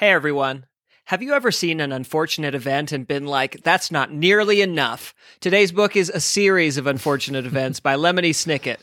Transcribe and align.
Hey 0.00 0.12
everyone. 0.12 0.64
Have 1.04 1.20
you 1.20 1.34
ever 1.34 1.52
seen 1.52 1.78
an 1.78 1.92
unfortunate 1.92 2.54
event 2.54 2.90
and 2.90 3.06
been 3.06 3.26
like, 3.26 3.62
that's 3.62 3.90
not 3.90 4.10
nearly 4.10 4.62
enough? 4.62 5.14
Today's 5.40 5.72
book 5.72 5.94
is 5.94 6.08
a 6.08 6.20
series 6.20 6.78
of 6.78 6.86
unfortunate 6.86 7.44
events 7.54 7.80
by 7.80 7.96
Lemony 7.96 8.30
Snicket. 8.30 8.78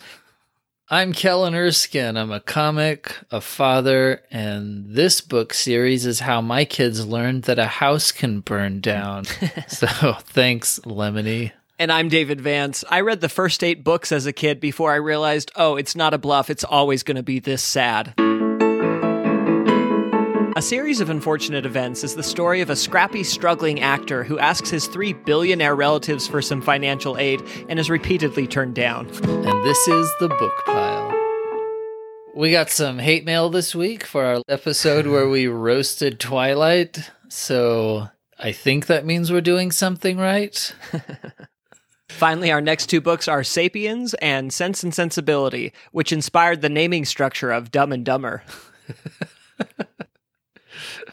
I'm 0.91 1.13
Kellen 1.13 1.55
Erskine. 1.55 2.17
I'm 2.17 2.31
a 2.31 2.39
comic, 2.39 3.17
a 3.31 3.41
father, 3.41 4.21
and 4.29 4.93
this 4.93 5.19
book 5.21 5.55
series 5.55 6.05
is 6.05 6.19
how 6.19 6.39
my 6.39 6.65
kids 6.65 7.07
learned 7.07 7.45
that 7.45 7.57
a 7.57 7.65
house 7.65 8.11
can 8.11 8.41
burn 8.41 8.79
down. 8.79 9.25
so 9.67 9.87
thanks, 10.19 10.79
Lemony. 10.85 11.51
And 11.79 11.91
I'm 11.91 12.09
David 12.09 12.41
Vance. 12.41 12.83
I 12.91 13.01
read 13.01 13.21
the 13.21 13.27
first 13.27 13.63
eight 13.63 13.83
books 13.83 14.11
as 14.11 14.27
a 14.27 14.33
kid 14.33 14.59
before 14.59 14.91
I 14.91 14.97
realized, 14.97 15.51
oh, 15.55 15.77
it's 15.77 15.95
not 15.95 16.13
a 16.13 16.19
bluff. 16.19 16.51
It's 16.51 16.63
always 16.63 17.01
going 17.01 17.17
to 17.17 17.23
be 17.23 17.39
this 17.39 17.63
sad. 17.63 18.13
A 20.57 20.61
series 20.63 21.01
of 21.01 21.11
unfortunate 21.11 21.67
events 21.67 22.03
is 22.03 22.15
the 22.15 22.23
story 22.23 22.61
of 22.61 22.71
a 22.71 22.75
scrappy, 22.75 23.23
struggling 23.23 23.79
actor 23.79 24.23
who 24.23 24.39
asks 24.39 24.71
his 24.71 24.87
three 24.87 25.13
billionaire 25.13 25.75
relatives 25.75 26.27
for 26.27 26.41
some 26.41 26.63
financial 26.63 27.15
aid 27.19 27.43
and 27.69 27.77
is 27.77 27.91
repeatedly 27.91 28.47
turned 28.47 28.73
down. 28.73 29.05
And 29.05 29.63
this 29.63 29.87
is 29.87 30.11
the 30.19 30.29
book 30.29 30.65
pile. 30.65 31.13
We 32.35 32.49
got 32.49 32.71
some 32.71 32.97
hate 32.97 33.23
mail 33.23 33.51
this 33.51 33.75
week 33.75 34.03
for 34.03 34.25
our 34.25 34.41
episode 34.47 35.05
where 35.05 35.29
we 35.29 35.45
roasted 35.45 36.19
Twilight. 36.19 37.11
So 37.29 38.09
I 38.39 38.51
think 38.51 38.87
that 38.87 39.05
means 39.05 39.31
we're 39.31 39.41
doing 39.41 39.71
something 39.71 40.17
right. 40.17 40.73
Finally, 42.09 42.51
our 42.51 42.61
next 42.61 42.87
two 42.87 42.99
books 42.99 43.27
are 43.27 43.43
Sapiens 43.43 44.15
and 44.15 44.51
Sense 44.51 44.83
and 44.83 44.91
Sensibility, 44.91 45.71
which 45.91 46.11
inspired 46.11 46.63
the 46.63 46.69
naming 46.69 47.05
structure 47.05 47.51
of 47.51 47.69
Dumb 47.69 47.91
and 47.91 48.03
Dumber. 48.03 48.41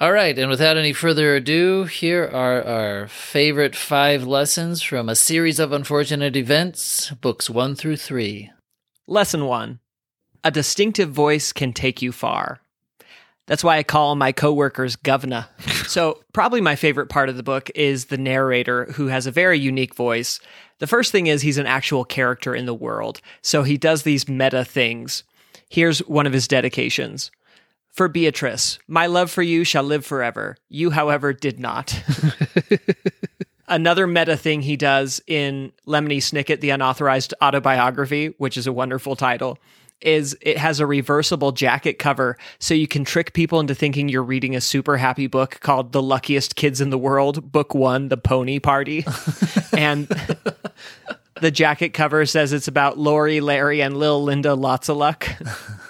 All 0.00 0.10
right, 0.10 0.36
and 0.36 0.50
without 0.50 0.76
any 0.76 0.92
further 0.92 1.36
ado, 1.36 1.84
here 1.84 2.24
are 2.24 2.64
our 2.64 3.06
favorite 3.06 3.76
five 3.76 4.26
lessons 4.26 4.82
from 4.82 5.08
a 5.08 5.14
series 5.14 5.60
of 5.60 5.70
unfortunate 5.70 6.34
events, 6.34 7.12
books 7.20 7.48
one 7.48 7.76
through 7.76 7.98
three. 7.98 8.50
Lesson 9.06 9.44
one 9.46 9.78
A 10.42 10.50
distinctive 10.50 11.10
voice 11.10 11.52
can 11.52 11.72
take 11.72 12.02
you 12.02 12.10
far. 12.10 12.60
That's 13.46 13.62
why 13.62 13.76
I 13.76 13.84
call 13.84 14.16
my 14.16 14.32
coworkers 14.32 14.96
governor. 14.96 15.46
so, 15.86 16.24
probably 16.32 16.60
my 16.60 16.74
favorite 16.74 17.08
part 17.08 17.28
of 17.28 17.36
the 17.36 17.44
book 17.44 17.70
is 17.76 18.06
the 18.06 18.18
narrator 18.18 18.86
who 18.94 19.06
has 19.06 19.28
a 19.28 19.30
very 19.30 19.60
unique 19.60 19.94
voice. 19.94 20.40
The 20.80 20.88
first 20.88 21.12
thing 21.12 21.28
is 21.28 21.42
he's 21.42 21.58
an 21.58 21.66
actual 21.66 22.04
character 22.04 22.52
in 22.52 22.66
the 22.66 22.74
world, 22.74 23.20
so 23.42 23.62
he 23.62 23.76
does 23.76 24.02
these 24.02 24.28
meta 24.28 24.64
things. 24.64 25.22
Here's 25.68 26.00
one 26.00 26.26
of 26.26 26.32
his 26.32 26.48
dedications. 26.48 27.30
For 27.94 28.08
Beatrice, 28.08 28.80
my 28.88 29.06
love 29.06 29.30
for 29.30 29.42
you 29.42 29.62
shall 29.62 29.84
live 29.84 30.04
forever. 30.04 30.56
You, 30.68 30.90
however, 30.90 31.32
did 31.32 31.60
not. 31.60 32.02
Another 33.68 34.08
meta 34.08 34.36
thing 34.36 34.62
he 34.62 34.76
does 34.76 35.22
in 35.28 35.70
Lemony 35.86 36.16
Snicket, 36.16 36.60
the 36.60 36.70
unauthorized 36.70 37.34
autobiography, 37.40 38.34
which 38.38 38.56
is 38.56 38.66
a 38.66 38.72
wonderful 38.72 39.14
title, 39.14 39.58
is 40.00 40.36
it 40.40 40.58
has 40.58 40.80
a 40.80 40.86
reversible 40.86 41.52
jacket 41.52 42.00
cover 42.00 42.36
so 42.58 42.74
you 42.74 42.88
can 42.88 43.04
trick 43.04 43.32
people 43.32 43.60
into 43.60 43.76
thinking 43.76 44.08
you're 44.08 44.24
reading 44.24 44.56
a 44.56 44.60
super 44.60 44.96
happy 44.96 45.28
book 45.28 45.60
called 45.60 45.92
The 45.92 46.02
Luckiest 46.02 46.56
Kids 46.56 46.80
in 46.80 46.90
the 46.90 46.98
World, 46.98 47.52
Book 47.52 47.76
One, 47.76 48.08
The 48.08 48.16
Pony 48.16 48.58
Party. 48.58 49.06
and 49.72 50.08
the 51.40 51.52
jacket 51.52 51.90
cover 51.90 52.26
says 52.26 52.52
it's 52.52 52.66
about 52.66 52.98
Lori, 52.98 53.40
Larry, 53.40 53.82
and 53.82 53.96
Lil 53.96 54.24
Linda 54.24 54.56
Lots 54.56 54.88
of 54.88 54.96
Luck. 54.96 55.28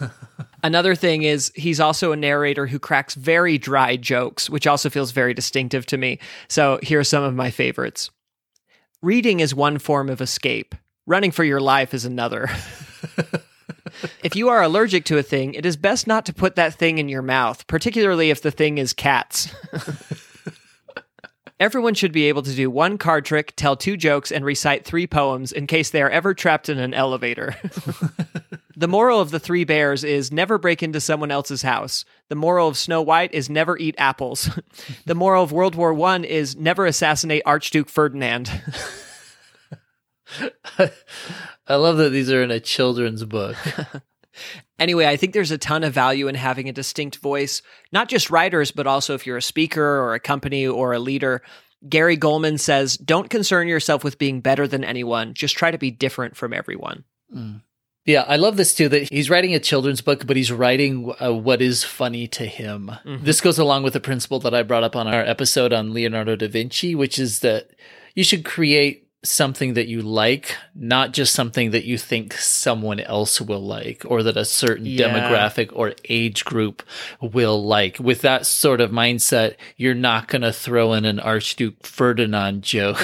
Another 0.64 0.94
thing 0.94 1.24
is 1.24 1.52
he's 1.54 1.78
also 1.78 2.12
a 2.12 2.16
narrator 2.16 2.66
who 2.66 2.78
cracks 2.78 3.14
very 3.14 3.58
dry 3.58 3.96
jokes, 3.96 4.48
which 4.48 4.66
also 4.66 4.88
feels 4.88 5.10
very 5.10 5.34
distinctive 5.34 5.84
to 5.84 5.98
me. 5.98 6.18
So 6.48 6.78
here 6.82 6.98
are 6.98 7.04
some 7.04 7.22
of 7.22 7.34
my 7.34 7.50
favorites. 7.50 8.10
Reading 9.02 9.40
is 9.40 9.54
one 9.54 9.76
form 9.76 10.08
of 10.08 10.22
escape. 10.22 10.74
Running 11.06 11.32
for 11.32 11.44
your 11.44 11.60
life 11.60 11.92
is 11.92 12.06
another. 12.06 12.48
if 14.24 14.34
you 14.34 14.48
are 14.48 14.62
allergic 14.62 15.04
to 15.04 15.18
a 15.18 15.22
thing, 15.22 15.52
it 15.52 15.66
is 15.66 15.76
best 15.76 16.06
not 16.06 16.24
to 16.24 16.32
put 16.32 16.56
that 16.56 16.72
thing 16.72 16.96
in 16.96 17.10
your 17.10 17.20
mouth, 17.20 17.66
particularly 17.66 18.30
if 18.30 18.40
the 18.40 18.50
thing 18.50 18.78
is 18.78 18.94
cats. 18.94 19.54
Everyone 21.60 21.92
should 21.92 22.12
be 22.12 22.24
able 22.24 22.42
to 22.42 22.54
do 22.54 22.70
one 22.70 22.96
card 22.96 23.26
trick, 23.26 23.52
tell 23.54 23.76
two 23.76 23.98
jokes, 23.98 24.32
and 24.32 24.42
recite 24.46 24.86
three 24.86 25.06
poems 25.06 25.52
in 25.52 25.66
case 25.66 25.90
they 25.90 26.00
are 26.00 26.08
ever 26.08 26.32
trapped 26.32 26.70
in 26.70 26.78
an 26.78 26.94
elevator. 26.94 27.54
The 28.76 28.88
moral 28.88 29.20
of 29.20 29.30
the 29.30 29.38
three 29.38 29.64
bears 29.64 30.02
is 30.04 30.32
never 30.32 30.58
break 30.58 30.82
into 30.82 31.00
someone 31.00 31.30
else's 31.30 31.62
house. 31.62 32.04
The 32.28 32.34
moral 32.34 32.68
of 32.68 32.76
Snow 32.76 33.02
White 33.02 33.32
is 33.32 33.48
never 33.48 33.78
eat 33.78 33.94
apples. 33.98 34.50
the 35.06 35.14
moral 35.14 35.44
of 35.44 35.52
World 35.52 35.74
War 35.74 35.94
One 35.94 36.24
is 36.24 36.56
never 36.56 36.86
assassinate 36.86 37.42
Archduke 37.46 37.88
Ferdinand. 37.88 38.50
I 41.66 41.76
love 41.76 41.98
that 41.98 42.10
these 42.10 42.30
are 42.30 42.42
in 42.42 42.50
a 42.50 42.60
children's 42.60 43.24
book. 43.24 43.56
anyway, 44.78 45.06
I 45.06 45.16
think 45.16 45.32
there's 45.32 45.50
a 45.50 45.58
ton 45.58 45.84
of 45.84 45.92
value 45.92 46.28
in 46.28 46.34
having 46.34 46.68
a 46.68 46.72
distinct 46.72 47.18
voice, 47.18 47.62
not 47.92 48.08
just 48.08 48.30
writers, 48.30 48.70
but 48.70 48.86
also 48.86 49.14
if 49.14 49.26
you're 49.26 49.36
a 49.36 49.42
speaker 49.42 49.82
or 49.82 50.14
a 50.14 50.20
company 50.20 50.66
or 50.66 50.92
a 50.92 50.98
leader. 50.98 51.42
Gary 51.88 52.16
Gulman 52.16 52.58
says, 52.58 52.96
Don't 52.96 53.30
concern 53.30 53.68
yourself 53.68 54.02
with 54.02 54.18
being 54.18 54.40
better 54.40 54.66
than 54.66 54.84
anyone, 54.84 55.34
just 55.34 55.56
try 55.56 55.70
to 55.70 55.78
be 55.78 55.90
different 55.90 56.36
from 56.36 56.52
everyone. 56.52 57.04
Mm. 57.34 57.60
Yeah, 58.04 58.24
I 58.28 58.36
love 58.36 58.56
this 58.56 58.74
too 58.74 58.88
that 58.90 59.10
he's 59.10 59.30
writing 59.30 59.54
a 59.54 59.58
children's 59.58 60.02
book, 60.02 60.26
but 60.26 60.36
he's 60.36 60.52
writing 60.52 61.12
uh, 61.22 61.32
what 61.32 61.62
is 61.62 61.84
funny 61.84 62.26
to 62.28 62.44
him. 62.44 62.90
Mm-hmm. 63.04 63.24
This 63.24 63.40
goes 63.40 63.58
along 63.58 63.82
with 63.82 63.94
the 63.94 64.00
principle 64.00 64.38
that 64.40 64.54
I 64.54 64.62
brought 64.62 64.84
up 64.84 64.94
on 64.94 65.06
our 65.06 65.22
episode 65.22 65.72
on 65.72 65.94
Leonardo 65.94 66.36
da 66.36 66.48
Vinci, 66.48 66.94
which 66.94 67.18
is 67.18 67.40
that 67.40 67.70
you 68.14 68.22
should 68.22 68.44
create 68.44 69.04
something 69.24 69.74
that 69.74 69.88
you 69.88 70.02
like, 70.02 70.56
not 70.74 71.12
just 71.12 71.34
something 71.34 71.70
that 71.70 71.84
you 71.84 71.96
think 71.96 72.34
someone 72.34 73.00
else 73.00 73.40
will 73.40 73.64
like 73.64 74.04
or 74.06 74.22
that 74.22 74.36
a 74.36 74.44
certain 74.44 74.86
yeah. 74.86 75.08
demographic 75.08 75.70
or 75.72 75.94
age 76.08 76.44
group 76.44 76.82
will 77.20 77.64
like. 77.64 77.98
With 77.98 78.20
that 78.20 78.46
sort 78.46 78.80
of 78.80 78.90
mindset, 78.90 79.56
you're 79.76 79.94
not 79.94 80.28
going 80.28 80.42
to 80.42 80.52
throw 80.52 80.92
in 80.92 81.04
an 81.04 81.18
Archduke 81.18 81.84
Ferdinand 81.86 82.62
joke. 82.62 83.00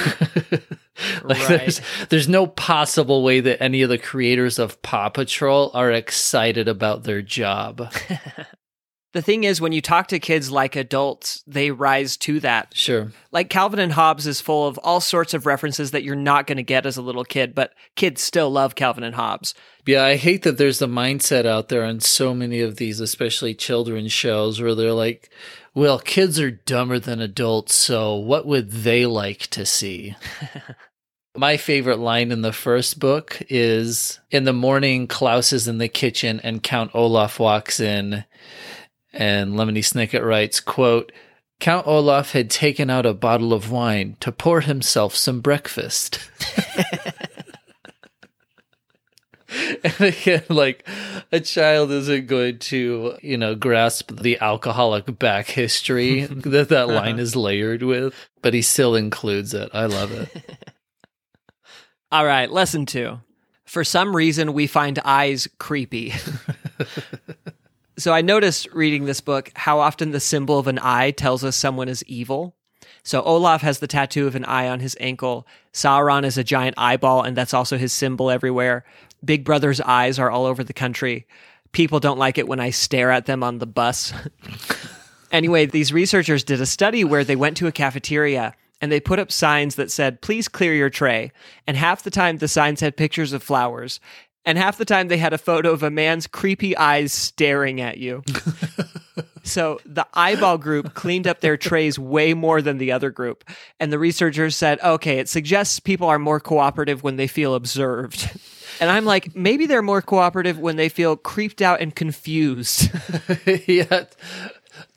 like 1.23 1.49
right. 1.49 1.59
there's 1.59 1.81
there's 2.09 2.29
no 2.29 2.47
possible 2.47 3.23
way 3.23 3.39
that 3.39 3.61
any 3.61 3.81
of 3.81 3.89
the 3.89 3.97
creators 3.97 4.59
of 4.59 4.81
Paw 4.81 5.09
Patrol 5.09 5.71
are 5.73 5.91
excited 5.91 6.67
about 6.67 7.03
their 7.03 7.21
job. 7.21 7.91
the 9.13 9.21
thing 9.21 9.43
is 9.43 9.59
when 9.59 9.73
you 9.73 9.81
talk 9.81 10.07
to 10.07 10.19
kids 10.19 10.51
like 10.51 10.75
adults, 10.75 11.43
they 11.45 11.71
rise 11.71 12.15
to 12.17 12.39
that. 12.39 12.73
Sure. 12.75 13.11
Like 13.31 13.49
Calvin 13.49 13.79
and 13.79 13.91
Hobbes 13.91 14.25
is 14.25 14.39
full 14.39 14.67
of 14.67 14.77
all 14.79 15.01
sorts 15.01 15.33
of 15.33 15.45
references 15.45 15.91
that 15.91 16.03
you're 16.03 16.15
not 16.15 16.47
going 16.47 16.57
to 16.57 16.63
get 16.63 16.85
as 16.85 16.97
a 16.97 17.01
little 17.01 17.25
kid, 17.25 17.53
but 17.53 17.73
kids 17.95 18.21
still 18.21 18.49
love 18.49 18.75
Calvin 18.75 19.03
and 19.03 19.15
Hobbes. 19.15 19.53
Yeah, 19.85 20.03
I 20.03 20.15
hate 20.15 20.43
that 20.43 20.57
there's 20.57 20.81
a 20.81 20.87
mindset 20.87 21.45
out 21.45 21.69
there 21.69 21.83
on 21.83 21.99
so 21.99 22.33
many 22.33 22.61
of 22.61 22.77
these, 22.77 22.99
especially 22.99 23.53
children's 23.53 24.13
shows, 24.13 24.61
where 24.61 24.75
they're 24.75 24.93
like, 24.93 25.31
well, 25.73 25.99
kids 25.99 26.39
are 26.39 26.51
dumber 26.51 26.99
than 26.99 27.19
adults, 27.19 27.75
so 27.75 28.15
what 28.15 28.45
would 28.45 28.71
they 28.71 29.05
like 29.05 29.47
to 29.47 29.65
see? 29.65 30.15
My 31.35 31.55
favorite 31.55 31.99
line 31.99 32.31
in 32.31 32.41
the 32.41 32.51
first 32.51 32.99
book 32.99 33.41
is 33.49 34.19
in 34.31 34.43
the 34.43 34.51
morning, 34.51 35.07
Klaus 35.07 35.53
is 35.53 35.67
in 35.67 35.77
the 35.77 35.87
kitchen 35.87 36.41
and 36.43 36.61
Count 36.61 36.91
Olaf 36.93 37.39
walks 37.39 37.79
in. 37.79 38.25
And 39.13 39.53
Lemony 39.53 39.79
Snicket 39.79 40.25
writes, 40.25 40.59
quote, 40.59 41.11
Count 41.61 41.87
Olaf 41.87 42.31
had 42.31 42.49
taken 42.49 42.89
out 42.89 43.05
a 43.05 43.13
bottle 43.13 43.53
of 43.53 43.71
wine 43.71 44.17
to 44.19 44.31
pour 44.31 44.61
himself 44.61 45.15
some 45.15 45.41
breakfast. 45.41 46.19
and 49.83 50.01
again, 50.01 50.43
like 50.49 50.87
a 51.31 51.39
child 51.39 51.91
isn't 51.91 52.27
going 52.27 52.59
to, 52.59 53.17
you 53.21 53.37
know, 53.37 53.55
grasp 53.55 54.11
the 54.19 54.39
alcoholic 54.39 55.19
back 55.19 55.47
history 55.47 56.25
that 56.25 56.69
that 56.69 56.87
line 56.87 57.13
uh-huh. 57.13 57.21
is 57.21 57.35
layered 57.35 57.83
with, 57.83 58.15
but 58.41 58.53
he 58.53 58.61
still 58.61 58.95
includes 58.95 59.53
it. 59.53 59.69
I 59.73 59.85
love 59.85 60.11
it. 60.11 60.29
All 62.11 62.25
right, 62.25 62.51
lesson 62.51 62.85
two. 62.85 63.21
For 63.63 63.85
some 63.85 64.13
reason, 64.13 64.51
we 64.51 64.67
find 64.67 64.99
eyes 65.05 65.47
creepy. 65.59 66.13
so 67.97 68.11
I 68.11 68.19
noticed 68.19 68.67
reading 68.73 69.05
this 69.05 69.21
book 69.21 69.49
how 69.55 69.79
often 69.79 70.11
the 70.11 70.19
symbol 70.19 70.59
of 70.59 70.67
an 70.67 70.77
eye 70.81 71.11
tells 71.11 71.45
us 71.45 71.55
someone 71.55 71.87
is 71.87 72.03
evil. 72.03 72.53
So 73.01 73.21
Olaf 73.21 73.61
has 73.61 73.79
the 73.79 73.87
tattoo 73.87 74.27
of 74.27 74.35
an 74.35 74.43
eye 74.43 74.67
on 74.67 74.81
his 74.81 74.97
ankle. 74.99 75.47
Sauron 75.71 76.25
is 76.25 76.37
a 76.37 76.43
giant 76.43 76.75
eyeball, 76.77 77.23
and 77.23 77.37
that's 77.37 77.53
also 77.53 77.77
his 77.77 77.93
symbol 77.93 78.29
everywhere. 78.29 78.83
Big 79.23 79.45
Brother's 79.45 79.79
eyes 79.79 80.19
are 80.19 80.29
all 80.29 80.45
over 80.45 80.65
the 80.65 80.73
country. 80.73 81.25
People 81.71 82.01
don't 82.01 82.19
like 82.19 82.37
it 82.37 82.47
when 82.47 82.59
I 82.59 82.71
stare 82.71 83.11
at 83.11 83.25
them 83.25 83.41
on 83.41 83.59
the 83.59 83.65
bus. 83.65 84.11
anyway, 85.31 85.65
these 85.65 85.93
researchers 85.93 86.43
did 86.43 86.59
a 86.59 86.65
study 86.65 87.05
where 87.05 87.23
they 87.23 87.37
went 87.37 87.55
to 87.57 87.67
a 87.67 87.71
cafeteria 87.71 88.53
and 88.81 88.91
they 88.91 88.99
put 88.99 89.19
up 89.19 89.31
signs 89.31 89.75
that 89.75 89.91
said, 89.91 90.21
please 90.21 90.47
clear 90.47 90.73
your 90.73 90.89
tray. 90.89 91.31
And 91.67 91.77
half 91.77 92.03
the 92.03 92.11
time 92.11 92.37
the 92.37 92.47
signs 92.47 92.81
had 92.81 92.97
pictures 92.97 93.31
of 93.31 93.43
flowers. 93.43 93.99
And 94.43 94.57
half 94.57 94.77
the 94.77 94.85
time 94.85 95.07
they 95.07 95.17
had 95.17 95.33
a 95.33 95.37
photo 95.37 95.71
of 95.71 95.83
a 95.83 95.91
man's 95.91 96.25
creepy 96.25 96.75
eyes 96.75 97.13
staring 97.13 97.79
at 97.79 97.99
you. 97.99 98.23
so 99.43 99.79
the 99.85 100.07
eyeball 100.15 100.57
group 100.57 100.95
cleaned 100.95 101.27
up 101.27 101.41
their 101.41 101.57
trays 101.57 101.99
way 101.99 102.33
more 102.33 102.59
than 102.59 102.79
the 102.79 102.91
other 102.91 103.11
group. 103.11 103.43
And 103.79 103.93
the 103.93 103.99
researchers 103.99 104.55
said, 104.55 104.79
okay, 104.81 105.19
it 105.19 105.29
suggests 105.29 105.79
people 105.79 106.07
are 106.07 106.17
more 106.17 106.39
cooperative 106.39 107.03
when 107.03 107.17
they 107.17 107.27
feel 107.27 107.53
observed. 107.53 108.35
And 108.79 108.89
I'm 108.89 109.05
like, 109.05 109.35
maybe 109.35 109.67
they're 109.67 109.83
more 109.83 110.01
cooperative 110.01 110.57
when 110.57 110.75
they 110.75 110.89
feel 110.89 111.15
creeped 111.15 111.61
out 111.61 111.81
and 111.81 111.95
confused. 111.95 112.89
yeah. 113.67 114.05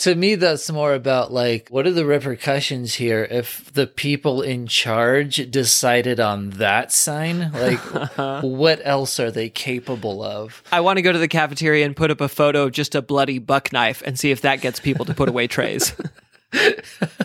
To 0.04 0.14
me, 0.14 0.34
that's 0.34 0.70
more 0.70 0.92
about 0.92 1.32
like, 1.32 1.70
what 1.70 1.86
are 1.86 1.90
the 1.90 2.04
repercussions 2.04 2.96
here 2.96 3.26
if 3.30 3.72
the 3.72 3.86
people 3.86 4.42
in 4.42 4.66
charge 4.66 5.50
decided 5.50 6.20
on 6.20 6.50
that 6.50 6.92
sign? 6.92 7.50
Like, 7.50 7.78
what 8.42 8.82
else 8.84 9.18
are 9.18 9.30
they 9.30 9.48
capable 9.48 10.22
of? 10.22 10.62
I 10.70 10.82
want 10.82 10.98
to 10.98 11.02
go 11.02 11.10
to 11.10 11.18
the 11.18 11.26
cafeteria 11.26 11.86
and 11.86 11.96
put 11.96 12.10
up 12.10 12.20
a 12.20 12.28
photo 12.28 12.64
of 12.64 12.72
just 12.72 12.94
a 12.94 13.00
bloody 13.00 13.38
buck 13.38 13.72
knife 13.72 14.02
and 14.04 14.18
see 14.18 14.30
if 14.30 14.42
that 14.42 14.60
gets 14.60 14.78
people 14.78 15.06
to 15.06 15.14
put 15.14 15.30
away 15.30 15.46
trays. 15.46 15.94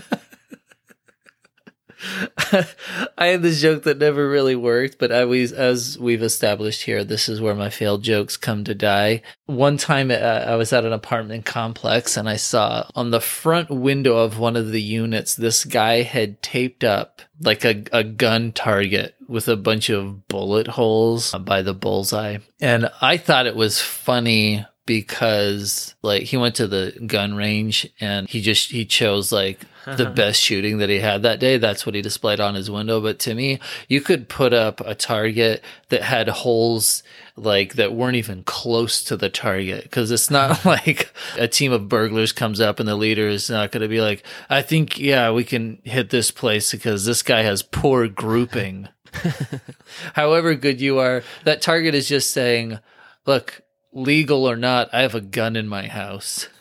I 3.17 3.27
had 3.27 3.41
this 3.41 3.61
joke 3.61 3.83
that 3.83 3.97
never 3.97 4.29
really 4.29 4.55
worked, 4.55 4.97
but 4.97 5.11
always, 5.11 5.51
as 5.51 5.97
we've 5.99 6.23
established 6.23 6.83
here, 6.83 7.03
this 7.03 7.29
is 7.29 7.41
where 7.41 7.55
my 7.55 7.69
failed 7.69 8.03
jokes 8.03 8.37
come 8.37 8.63
to 8.63 8.75
die. 8.75 9.21
One 9.45 9.77
time 9.77 10.11
uh, 10.11 10.15
I 10.15 10.55
was 10.55 10.73
at 10.73 10.85
an 10.85 10.93
apartment 10.93 11.45
complex 11.45 12.17
and 12.17 12.29
I 12.29 12.37
saw 12.37 12.87
on 12.95 13.11
the 13.11 13.21
front 13.21 13.69
window 13.69 14.17
of 14.17 14.39
one 14.39 14.55
of 14.55 14.71
the 14.71 14.81
units, 14.81 15.35
this 15.35 15.65
guy 15.65 16.01
had 16.01 16.41
taped 16.41 16.83
up 16.83 17.21
like 17.41 17.63
a, 17.63 17.83
a 17.91 18.03
gun 18.03 18.51
target 18.51 19.15
with 19.27 19.47
a 19.47 19.55
bunch 19.55 19.89
of 19.89 20.27
bullet 20.27 20.67
holes 20.67 21.33
by 21.41 21.61
the 21.61 21.73
bullseye. 21.73 22.39
And 22.59 22.89
I 23.01 23.17
thought 23.17 23.47
it 23.47 23.55
was 23.55 23.81
funny 23.81 24.65
because 24.89 25.93
like 26.01 26.23
he 26.23 26.35
went 26.35 26.55
to 26.55 26.65
the 26.65 26.99
gun 27.05 27.35
range 27.35 27.87
and 27.99 28.27
he 28.27 28.41
just 28.41 28.71
he 28.71 28.83
chose 28.85 29.31
like 29.31 29.59
the 29.85 30.09
best 30.15 30.41
shooting 30.41 30.79
that 30.79 30.89
he 30.89 30.97
had 30.97 31.21
that 31.21 31.39
day. 31.39 31.59
That's 31.59 31.85
what 31.85 31.93
he 31.93 32.01
displayed 32.01 32.39
on 32.39 32.55
his 32.55 32.71
window. 32.71 32.99
But 32.99 33.19
to 33.19 33.35
me 33.35 33.59
you 33.87 34.01
could 34.01 34.29
put 34.29 34.51
up 34.51 34.81
a 34.81 34.95
target 34.95 35.63
that 35.89 36.01
had 36.01 36.27
holes 36.27 37.03
like 37.35 37.75
that 37.75 37.93
weren't 37.93 38.15
even 38.15 38.41
close 38.45 39.03
to 39.03 39.15
the 39.15 39.29
target. 39.29 39.83
Because 39.83 40.09
it's 40.09 40.31
not 40.31 40.65
like 40.65 41.13
a 41.37 41.47
team 41.47 41.71
of 41.71 41.87
burglars 41.87 42.31
comes 42.31 42.59
up 42.59 42.79
and 42.79 42.89
the 42.89 42.95
leader 42.95 43.27
is 43.27 43.47
not 43.47 43.71
going 43.71 43.83
to 43.83 43.87
be 43.87 44.01
like 44.01 44.23
i 44.49 44.63
think 44.63 44.97
yeah 44.97 45.29
we 45.29 45.43
can 45.43 45.79
hit 45.83 46.09
this 46.09 46.31
place 46.31 46.71
because 46.71 47.05
this 47.05 47.21
guy 47.21 47.43
has 47.43 47.61
poor 47.61 48.07
grouping. 48.07 48.89
However 50.13 50.55
good 50.55 50.81
you 50.81 50.97
are 50.97 51.21
that 51.43 51.61
target 51.61 51.93
is 51.93 52.09
just 52.09 52.31
saying 52.31 52.79
look 53.27 53.61
legal 53.91 54.49
or 54.49 54.55
not, 54.55 54.89
I 54.93 55.01
have 55.01 55.15
a 55.15 55.21
gun 55.21 55.55
in 55.55 55.67
my 55.67 55.87
house. 55.87 56.47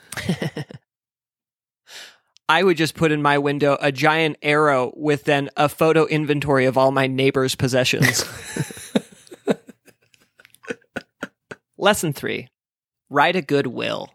I 2.48 2.62
would 2.62 2.78
just 2.78 2.94
put 2.94 3.12
in 3.12 3.20
my 3.20 3.36
window 3.36 3.76
a 3.80 3.92
giant 3.92 4.38
arrow 4.40 4.92
with 4.96 5.24
then 5.24 5.50
a 5.56 5.68
photo 5.68 6.06
inventory 6.06 6.64
of 6.64 6.78
all 6.78 6.90
my 6.90 7.06
neighbors' 7.06 7.54
possessions. 7.54 8.24
Lesson 11.76 12.12
three 12.12 12.48
write 13.10 13.36
a 13.36 13.42
good 13.42 13.66
will. 13.66 14.10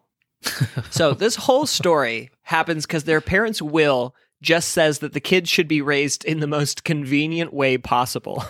so, 0.89 1.13
this 1.15 1.35
whole 1.35 1.65
story 1.65 2.31
happens 2.41 2.85
because 2.85 3.03
their 3.05 3.21
parents' 3.21 3.61
will 3.61 4.15
just 4.41 4.69
says 4.69 4.99
that 4.99 5.13
the 5.13 5.21
kids 5.21 5.49
should 5.49 5.67
be 5.67 5.81
raised 5.81 6.25
in 6.25 6.39
the 6.41 6.47
most 6.47 6.83
convenient 6.83 7.53
way 7.53 7.77
possible. 7.77 8.43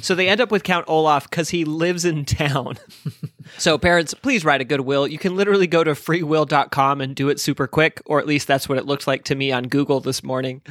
so 0.00 0.14
they 0.14 0.28
end 0.28 0.40
up 0.40 0.52
with 0.52 0.62
Count 0.62 0.84
Olaf 0.86 1.28
because 1.28 1.48
he 1.50 1.64
lives 1.64 2.04
in 2.04 2.24
town. 2.24 2.78
So 3.58 3.78
parents, 3.78 4.14
please 4.14 4.44
write 4.44 4.60
a 4.60 4.64
good 4.64 4.80
will. 4.80 5.06
You 5.06 5.18
can 5.18 5.36
literally 5.36 5.66
go 5.66 5.84
to 5.84 5.92
freewill.com 5.92 7.00
and 7.00 7.14
do 7.14 7.28
it 7.28 7.40
super 7.40 7.66
quick, 7.66 8.02
or 8.06 8.18
at 8.18 8.26
least 8.26 8.48
that's 8.48 8.68
what 8.68 8.78
it 8.78 8.86
looked 8.86 9.06
like 9.06 9.24
to 9.24 9.34
me 9.34 9.52
on 9.52 9.64
Google 9.68 10.00
this 10.00 10.22
morning. 10.22 10.62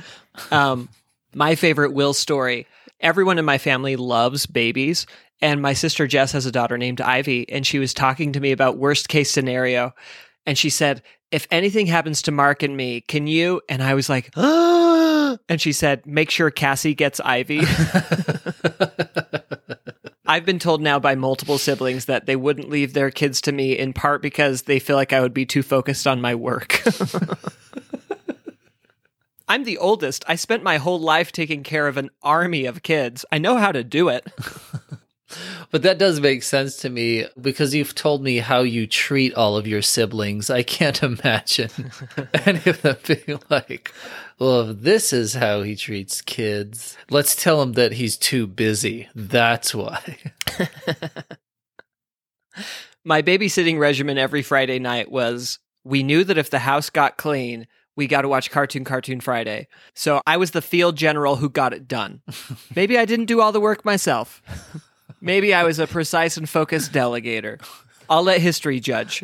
Um, 0.51 0.89
my 1.33 1.55
favorite 1.55 1.93
will 1.93 2.13
story. 2.13 2.67
Everyone 2.99 3.37
in 3.37 3.45
my 3.45 3.57
family 3.57 3.95
loves 3.95 4.45
babies. 4.45 5.05
And 5.41 5.61
my 5.61 5.73
sister 5.73 6.07
Jess 6.07 6.31
has 6.31 6.45
a 6.45 6.53
daughter 6.53 6.77
named 6.77 7.01
Ivy, 7.01 7.49
and 7.49 7.67
she 7.67 7.77
was 7.77 7.93
talking 7.93 8.31
to 8.31 8.39
me 8.39 8.53
about 8.53 8.77
worst 8.77 9.09
case 9.09 9.29
scenario. 9.29 9.93
And 10.45 10.57
she 10.57 10.69
said, 10.69 11.01
if 11.31 11.47
anything 11.51 11.85
happens 11.87 12.21
to 12.21 12.31
Mark 12.31 12.63
and 12.63 12.77
me, 12.77 13.01
can 13.01 13.27
you? 13.27 13.59
And 13.67 13.83
I 13.83 13.93
was 13.93 14.07
like, 14.07 14.29
ah! 14.37 15.37
and 15.49 15.59
she 15.59 15.73
said, 15.73 16.05
make 16.05 16.29
sure 16.29 16.49
Cassie 16.49 16.95
gets 16.95 17.19
Ivy. 17.19 17.61
I've 20.33 20.45
been 20.45 20.57
told 20.57 20.81
now 20.81 20.97
by 20.97 21.13
multiple 21.13 21.59
siblings 21.59 22.05
that 22.05 22.25
they 22.25 22.35
wouldn't 22.35 22.67
leave 22.67 22.93
their 22.93 23.11
kids 23.11 23.39
to 23.41 23.51
me 23.51 23.77
in 23.77 23.93
part 23.93 24.23
because 24.23 24.63
they 24.63 24.79
feel 24.79 24.95
like 24.95 25.13
I 25.13 25.21
would 25.21 25.31
be 25.31 25.45
too 25.45 25.61
focused 25.61 26.07
on 26.07 26.21
my 26.21 26.33
work. 26.33 26.81
I'm 29.47 29.63
the 29.63 29.77
oldest. 29.77 30.25
I 30.27 30.33
spent 30.33 30.63
my 30.63 30.77
whole 30.77 30.99
life 30.99 31.31
taking 31.31 31.61
care 31.61 31.87
of 31.87 31.97
an 31.97 32.09
army 32.23 32.65
of 32.65 32.81
kids. 32.81 33.25
I 33.31 33.37
know 33.37 33.57
how 33.57 33.71
to 33.71 33.83
do 33.83 34.09
it. 34.09 34.25
But 35.71 35.81
that 35.83 35.97
does 35.97 36.19
make 36.19 36.43
sense 36.43 36.77
to 36.77 36.89
me 36.89 37.25
because 37.39 37.73
you've 37.73 37.95
told 37.95 38.23
me 38.23 38.37
how 38.37 38.61
you 38.61 38.87
treat 38.87 39.33
all 39.33 39.57
of 39.57 39.67
your 39.67 39.81
siblings. 39.81 40.49
I 40.49 40.63
can't 40.63 41.01
imagine 41.21 41.91
any 42.45 42.61
of 42.65 42.81
them 42.81 42.97
being 43.05 43.39
like, 43.49 43.93
well, 44.39 44.69
if 44.69 44.79
this 44.81 45.13
is 45.13 45.33
how 45.35 45.61
he 45.61 45.75
treats 45.75 46.21
kids, 46.21 46.97
let's 47.09 47.35
tell 47.35 47.61
him 47.61 47.73
that 47.73 47.93
he's 47.93 48.17
too 48.17 48.47
busy. 48.47 49.09
That's 49.15 49.73
why. 49.73 50.17
My 53.05 53.21
babysitting 53.21 53.79
regimen 53.79 54.17
every 54.17 54.41
Friday 54.43 54.79
night 54.79 55.11
was 55.11 55.59
we 55.83 56.03
knew 56.03 56.23
that 56.23 56.37
if 56.37 56.49
the 56.49 56.59
house 56.59 56.89
got 56.89 57.17
clean, 57.17 57.67
we 57.95 58.07
got 58.07 58.21
to 58.21 58.27
watch 58.27 58.49
Cartoon 58.49 58.83
Cartoon 58.83 59.19
Friday. 59.19 59.67
So 59.93 60.21
I 60.25 60.37
was 60.37 60.51
the 60.51 60.61
field 60.61 60.95
general 60.95 61.35
who 61.37 61.49
got 61.49 61.73
it 61.73 61.87
done. 61.87 62.21
Maybe 62.75 62.97
I 62.97 63.05
didn't 63.05 63.25
do 63.25 63.41
all 63.41 63.51
the 63.51 63.59
work 63.59 63.85
myself. 63.85 64.41
Maybe 65.23 65.53
I 65.53 65.63
was 65.63 65.79
a 65.79 65.87
precise 65.87 66.35
and 66.35 66.49
focused 66.49 66.91
delegator. 66.91 67.65
I'll 68.09 68.23
let 68.23 68.41
history 68.41 68.81
judge. 68.81 69.23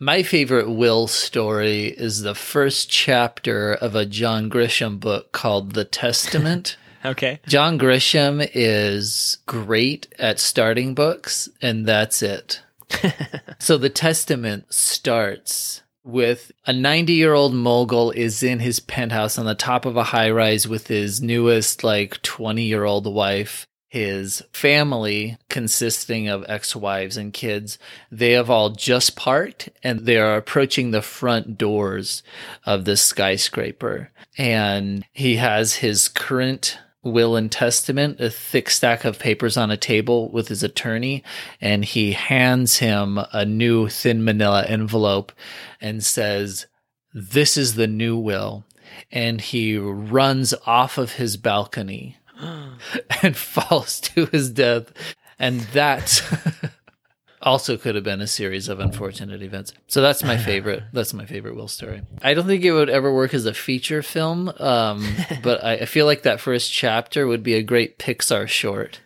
My 0.00 0.22
favorite 0.22 0.70
Will 0.70 1.08
story 1.08 1.88
is 1.88 2.22
the 2.22 2.34
first 2.34 2.88
chapter 2.88 3.74
of 3.74 3.94
a 3.94 4.06
John 4.06 4.48
Grisham 4.48 4.98
book 4.98 5.32
called 5.32 5.72
The 5.72 5.84
Testament. 5.84 6.78
okay. 7.04 7.38
John 7.46 7.78
Grisham 7.78 8.48
is 8.54 9.36
great 9.44 10.08
at 10.18 10.40
starting 10.40 10.94
books, 10.94 11.50
and 11.60 11.84
that's 11.84 12.22
it. 12.22 12.62
so 13.58 13.76
The 13.76 13.90
Testament 13.90 14.72
starts 14.72 15.82
with 16.02 16.50
a 16.66 16.72
90 16.72 17.12
year 17.12 17.34
old 17.34 17.52
mogul 17.52 18.10
is 18.10 18.42
in 18.42 18.60
his 18.60 18.80
penthouse 18.80 19.36
on 19.36 19.44
the 19.44 19.54
top 19.54 19.84
of 19.84 19.98
a 19.98 20.04
high 20.04 20.30
rise 20.30 20.66
with 20.66 20.86
his 20.86 21.20
newest, 21.20 21.84
like 21.84 22.22
20 22.22 22.62
year 22.62 22.84
old 22.84 23.06
wife 23.12 23.66
his 23.96 24.42
family, 24.52 25.38
consisting 25.48 26.28
of 26.28 26.44
ex 26.48 26.76
wives 26.76 27.16
and 27.16 27.32
kids, 27.32 27.78
they 28.12 28.32
have 28.32 28.50
all 28.50 28.68
just 28.68 29.16
parked 29.16 29.70
and 29.82 30.00
they 30.00 30.18
are 30.18 30.36
approaching 30.36 30.90
the 30.90 31.00
front 31.00 31.56
doors 31.56 32.22
of 32.66 32.84
this 32.84 33.00
skyscraper. 33.00 34.10
And 34.36 35.06
he 35.14 35.36
has 35.36 35.76
his 35.76 36.08
current 36.08 36.78
will 37.02 37.36
and 37.36 37.50
testament, 37.50 38.20
a 38.20 38.28
thick 38.28 38.68
stack 38.68 39.06
of 39.06 39.18
papers 39.18 39.56
on 39.56 39.70
a 39.70 39.78
table 39.78 40.28
with 40.30 40.48
his 40.48 40.62
attorney, 40.62 41.24
and 41.58 41.82
he 41.82 42.12
hands 42.12 42.76
him 42.76 43.18
a 43.32 43.46
new 43.46 43.88
thin 43.88 44.22
manila 44.22 44.62
envelope 44.66 45.32
and 45.80 46.04
says, 46.04 46.66
This 47.14 47.56
is 47.56 47.76
the 47.76 47.86
new 47.86 48.18
will. 48.18 48.66
And 49.10 49.40
he 49.40 49.78
runs 49.78 50.52
off 50.66 50.98
of 50.98 51.12
his 51.12 51.38
balcony 51.38 52.18
and 53.22 53.36
falls 53.36 54.00
to 54.00 54.26
his 54.26 54.50
death. 54.50 54.92
And 55.38 55.60
that 55.72 56.22
also 57.42 57.76
could 57.76 57.94
have 57.94 58.04
been 58.04 58.20
a 58.20 58.26
series 58.26 58.68
of 58.68 58.80
unfortunate 58.80 59.42
events. 59.42 59.72
So 59.86 60.00
that's 60.00 60.24
my 60.24 60.36
favorite. 60.38 60.84
That's 60.92 61.12
my 61.12 61.26
favorite 61.26 61.56
Will 61.56 61.68
story. 61.68 62.02
I 62.22 62.34
don't 62.34 62.46
think 62.46 62.64
it 62.64 62.72
would 62.72 62.90
ever 62.90 63.12
work 63.12 63.34
as 63.34 63.46
a 63.46 63.54
feature 63.54 64.02
film, 64.02 64.50
um, 64.58 65.06
but 65.42 65.62
I, 65.62 65.72
I 65.74 65.84
feel 65.84 66.06
like 66.06 66.22
that 66.22 66.40
first 66.40 66.72
chapter 66.72 67.26
would 67.26 67.42
be 67.42 67.54
a 67.54 67.62
great 67.62 67.98
Pixar 67.98 68.48
short. 68.48 69.00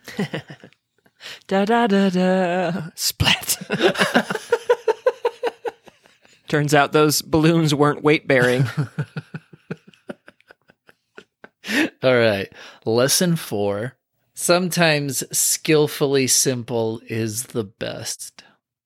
da 1.47 1.65
da 1.65 1.87
da 1.87 2.09
da. 2.09 2.81
Splat. 2.95 3.57
Turns 6.47 6.73
out 6.73 6.91
those 6.91 7.21
balloons 7.21 7.73
weren't 7.73 8.03
weight 8.03 8.27
bearing. 8.27 8.65
All 12.03 12.17
right. 12.17 12.51
Lesson 12.85 13.35
four. 13.35 13.95
Sometimes 14.33 15.23
skillfully 15.37 16.27
simple 16.27 17.01
is 17.07 17.47
the 17.47 17.63
best. 17.63 18.43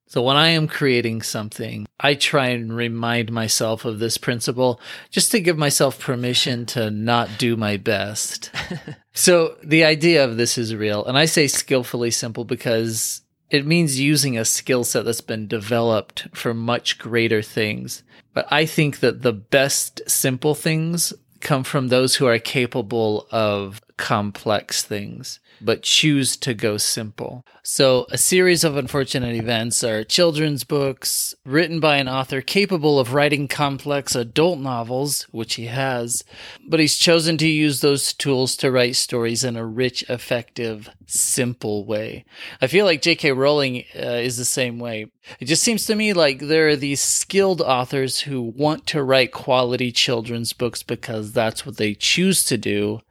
So 0.08 0.22
when 0.22 0.38
I 0.38 0.50
am 0.50 0.68
creating 0.68 1.24
something, 1.24 1.88
I 2.00 2.14
try 2.14 2.48
and 2.48 2.76
remind 2.76 3.32
myself 3.32 3.86
of 3.86 4.00
this 4.00 4.18
principle 4.18 4.80
just 5.10 5.32
to 5.32 5.40
give 5.40 5.58
myself 5.58 6.00
permission 6.00 6.66
to 6.68 6.90
not 6.90 7.30
do 7.38 7.58
my 7.58 7.78
best. 7.78 8.52
so 9.14 9.58
the 9.64 9.84
idea 9.84 10.24
of 10.24 10.38
this 10.38 10.58
is 10.58 10.76
real. 10.76 11.06
And 11.06 11.18
I 11.18 11.26
say 11.26 11.48
skillfully 11.48 12.12
simple 12.12 12.46
because 12.46 13.22
it 13.50 13.66
means 13.66 14.00
using 14.00 14.38
a 14.38 14.46
skill 14.46 14.84
set 14.84 15.06
that's 15.06 15.22
been 15.22 15.48
developed 15.48 16.28
for 16.34 16.54
much 16.54 16.98
greater 16.98 17.42
things. 17.42 18.04
But 18.34 18.48
I 18.52 18.66
think 18.66 19.00
that 19.00 19.22
the 19.22 19.34
best 19.34 20.02
simple 20.08 20.56
things 20.56 21.14
come 21.46 21.64
from 21.64 21.88
those 21.90 22.16
who 22.16 22.26
are 22.26 22.40
capable 22.40 23.28
of 23.32 23.80
complex 23.98 24.84
things 24.84 25.40
but 25.62 25.82
choose 25.82 26.38
to 26.38 26.54
go 26.54 26.78
simple. 26.78 27.46
So, 27.64 28.06
a 28.12 28.18
series 28.18 28.64
of 28.64 28.78
unfortunate 28.78 29.36
events 29.36 29.84
are 29.84 30.04
children's 30.04 30.64
books 30.64 31.34
written 31.44 31.80
by 31.80 31.98
an 31.98 32.08
author 32.08 32.42
capable 32.42 33.00
of 33.00 33.14
writing 33.14 33.48
complex 33.48 34.16
adult 34.16 34.60
novels, 34.60 35.24
which 35.32 35.56
he 35.56 35.66
has, 35.66 36.24
but 36.68 36.80
he's 36.80 36.98
chosen 36.98 37.38
to 37.38 37.48
use 37.48 37.82
those 37.82 38.14
tools 38.14 38.56
to 38.58 38.72
write 38.72 38.96
stories 38.96 39.44
in 39.44 39.56
a 39.56 39.66
rich, 39.66 40.04
effective, 40.10 40.90
simple 41.08 41.86
way. 41.86 42.26
I 42.62 42.68
feel 42.68 42.86
like 42.86 43.02
J.K. 43.02 43.32
Rowling 43.32 43.84
uh, 43.96 44.22
is 44.22 44.38
the 44.38 44.46
same 44.46 44.80
way. 44.80 45.12
It 45.40 45.46
just 45.46 45.64
seems 45.64 45.86
to 45.86 45.96
me 45.96 46.14
like 46.14 46.40
there 46.40 46.68
are 46.68 46.76
these 46.76 47.02
skilled 47.02 47.62
authors 47.62 48.22
who 48.22 48.42
want 48.42 48.86
to 48.88 49.04
write 49.04 49.32
quality 49.32 49.92
children's 49.92 50.54
books 50.54 50.84
because 50.84 51.32
that's 51.32 51.66
what 51.66 51.78
they 51.78 51.96
choose 51.96 52.44
to 52.46 52.58
do 52.58 53.02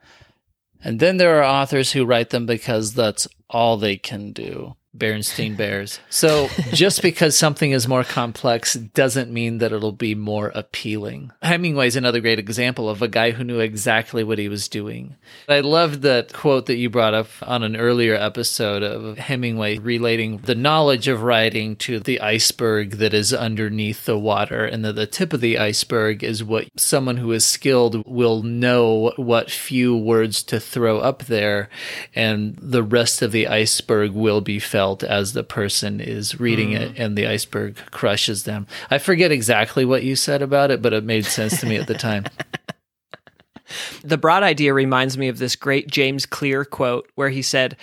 and 0.85 1.01
then 1.01 1.17
there 1.17 1.43
are 1.43 1.63
authors 1.63 1.93
who 1.93 2.05
write 2.05 2.31
them 2.31 2.45
because 2.45 2.93
that's 2.95 3.27
all 3.49 3.77
they 3.77 3.97
can 3.97 4.33
do. 4.33 4.77
Berenstain 4.97 5.57
Bears. 5.57 5.99
So 6.09 6.49
just 6.73 7.03
because 7.03 7.37
something 7.37 7.73
is 7.73 7.89
more 7.89 8.05
complex 8.05 8.75
doesn't 8.75 9.33
mean 9.33 9.59
that 9.59 9.73
it'll 9.73 9.91
be 9.91 10.15
more 10.15 10.53
appealing. 10.55 11.33
Hemingway 11.43 11.89
is 11.89 11.97
another 11.97 12.21
great 12.21 12.39
example 12.39 12.89
of 12.89 13.03
a 13.03 13.09
guy 13.09 13.33
who 13.33 13.43
knew 13.43 13.59
exactly 13.59 14.23
what 14.23 14.39
he 14.39 14.49
was 14.49 14.69
doing. 14.69 15.17
I 15.49 15.61
loved 15.61 16.03
that 16.03 16.33
quote 16.33 16.67
that 16.67 16.77
you 16.77 16.91
brought 16.91 17.15
up 17.15 17.27
on 17.43 17.65
an 17.65 17.75
earlier 17.75 18.15
episode 18.15 18.85
of 18.85 19.19
Hemingway 19.19 19.79
relating 19.79 20.39
the 20.39 20.55
knowledge 20.55 21.09
of 21.09 21.23
writing 21.23 21.75
to 21.77 21.99
the 21.99 22.21
iceberg 22.21 22.93
that 22.99 23.15
is 23.15 23.35
underneath 23.35 24.05
the 24.05 24.19
water, 24.19 24.65
and 24.65 24.85
that 24.85 24.95
the 24.95 25.07
tip 25.07 25.33
of 25.33 25.41
the 25.41 25.59
iceberg 25.59 26.23
is 26.23 26.45
what 26.45 26.69
someone 26.77 27.17
who 27.17 27.33
is 27.33 27.45
skilled 27.45 28.07
will 28.07 28.43
know 28.43 29.13
what 29.17 29.51
few 29.51 29.97
words 29.97 30.43
to 30.45 30.61
throw 30.61 30.99
up 30.99 31.25
there, 31.25 31.69
and 32.15 32.57
the 32.61 32.83
rest 32.83 33.23
of 33.23 33.33
the 33.33 33.49
iceberg 33.49 34.13
will 34.13 34.41
be 34.41 34.59
felt 34.59 34.84
felt 34.85 35.03
as 35.03 35.33
the 35.33 35.43
person 35.43 35.99
is 35.99 36.39
reading 36.39 36.73
mm. 36.73 36.81
it 36.81 36.99
and 36.99 37.17
the 37.17 37.27
iceberg 37.27 37.75
crushes 37.91 38.45
them. 38.45 38.67
I 38.91 38.99
forget 38.99 39.33
exactly 39.33 39.87
what 39.87 40.03
you 40.03 40.15
said 40.15 40.43
about 40.43 40.71
it, 40.71 40.83
but 40.83 40.93
it 40.93 41.05
made 41.05 41.25
sense 41.25 41.59
to 41.61 41.67
me 41.67 41.77
at 41.77 41.87
the 41.87 41.95
time. 41.95 42.27
the 44.05 44.19
broad 44.19 44.43
idea 44.43 44.75
reminds 44.75 45.17
me 45.17 45.29
of 45.29 45.39
this 45.39 45.57
great 45.57 45.89
James 45.89 46.27
Clear 46.27 46.67
quote 46.67 47.11
where 47.15 47.31
he 47.31 47.41
said, 47.41 47.79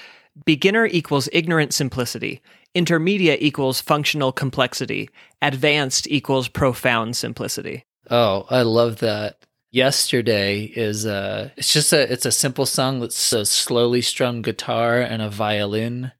Beginner 0.46 0.86
equals 0.86 1.28
ignorant 1.34 1.74
simplicity. 1.74 2.40
Intermediate 2.76 3.42
equals 3.42 3.82
functional 3.82 4.32
complexity. 4.32 5.10
Advanced 5.42 6.08
equals 6.08 6.50
profound 6.50 7.18
simplicity. 7.18 7.84
Oh, 8.12 8.46
I 8.52 8.62
love 8.62 9.00
that 9.00 9.38
yesterday 9.72 10.64
is 10.64 11.06
uh 11.06 11.50
it's 11.56 11.72
just 11.72 11.94
a 11.94 12.12
it's 12.12 12.26
a 12.26 12.32
simple 12.32 12.66
song 12.66 13.00
that's 13.00 13.32
a 13.32 13.46
slowly 13.46 14.02
strummed 14.02 14.44
guitar 14.44 15.00
and 15.00 15.22
a 15.22 15.30
violin 15.30 16.12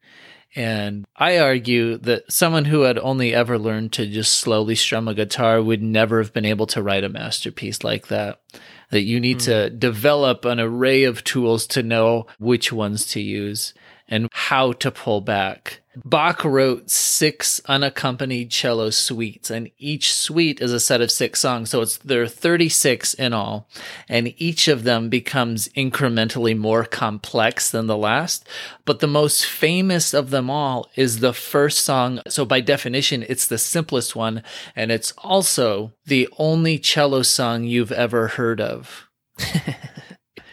and 0.56 1.06
I 1.16 1.40
argue 1.40 1.98
that 2.00 2.32
someone 2.32 2.66
who 2.66 2.82
had 2.82 2.98
only 2.98 3.34
ever 3.34 3.58
learned 3.58 3.94
to 3.94 4.06
just 4.06 4.34
slowly 4.34 4.76
strum 4.76 5.08
a 5.08 5.14
guitar 5.14 5.62
would 5.62 5.82
never 5.82 6.22
have 6.22 6.34
been 6.34 6.46
able 6.46 6.68
to 6.68 6.84
write 6.84 7.04
a 7.04 7.10
masterpiece 7.10 7.84
like 7.84 8.08
that. 8.08 8.42
That 8.90 9.04
you 9.04 9.20
need 9.22 9.38
mm. 9.38 9.46
to 9.46 9.70
develop 9.70 10.44
an 10.44 10.60
array 10.60 11.04
of 11.04 11.24
tools 11.24 11.66
to 11.68 11.84
know 11.84 12.28
which 12.40 12.74
ones 12.74 13.06
to 13.08 13.22
use 13.22 13.74
and 14.10 14.28
how 14.34 14.74
to 14.74 14.92
pull 14.92 15.22
back. 15.22 15.81
Bach 16.06 16.46
wrote 16.46 16.90
six 16.90 17.60
unaccompanied 17.66 18.50
cello 18.50 18.92
suites, 18.92 19.50
and 19.50 19.70
each 19.78 20.14
suite 20.14 20.62
is 20.62 20.72
a 20.72 20.80
set 20.80 21.02
of 21.02 21.12
six 21.12 21.42
songs. 21.42 21.70
So 21.70 21.82
it's 21.82 21.98
there 21.98 22.22
are 22.22 22.28
36 22.28 23.14
in 23.16 23.34
all, 23.34 23.68
and 24.08 24.34
each 24.38 24.70
of 24.70 24.84
them 24.84 25.10
becomes 25.10 25.68
incrementally 25.70 26.58
more 26.58 26.86
complex 26.86 27.70
than 27.70 27.88
the 27.88 27.98
last. 27.98 28.48
But 28.86 29.00
the 29.00 29.08
most 29.08 29.46
famous 29.46 30.14
of 30.14 30.30
them 30.30 30.50
all 30.50 30.90
is 30.96 31.20
the 31.20 31.34
first 31.34 31.80
song. 31.80 32.22
So 32.30 32.46
by 32.46 32.62
definition, 32.62 33.26
it's 33.28 33.48
the 33.48 33.58
simplest 33.58 34.16
one, 34.16 34.44
and 34.76 34.92
it's 34.92 35.12
also 35.18 35.92
the 36.06 36.30
only 36.38 36.80
cello 36.80 37.22
song 37.22 37.66
you've 37.66 37.92
ever 37.92 38.30
heard 38.30 38.62
of. 38.62 39.10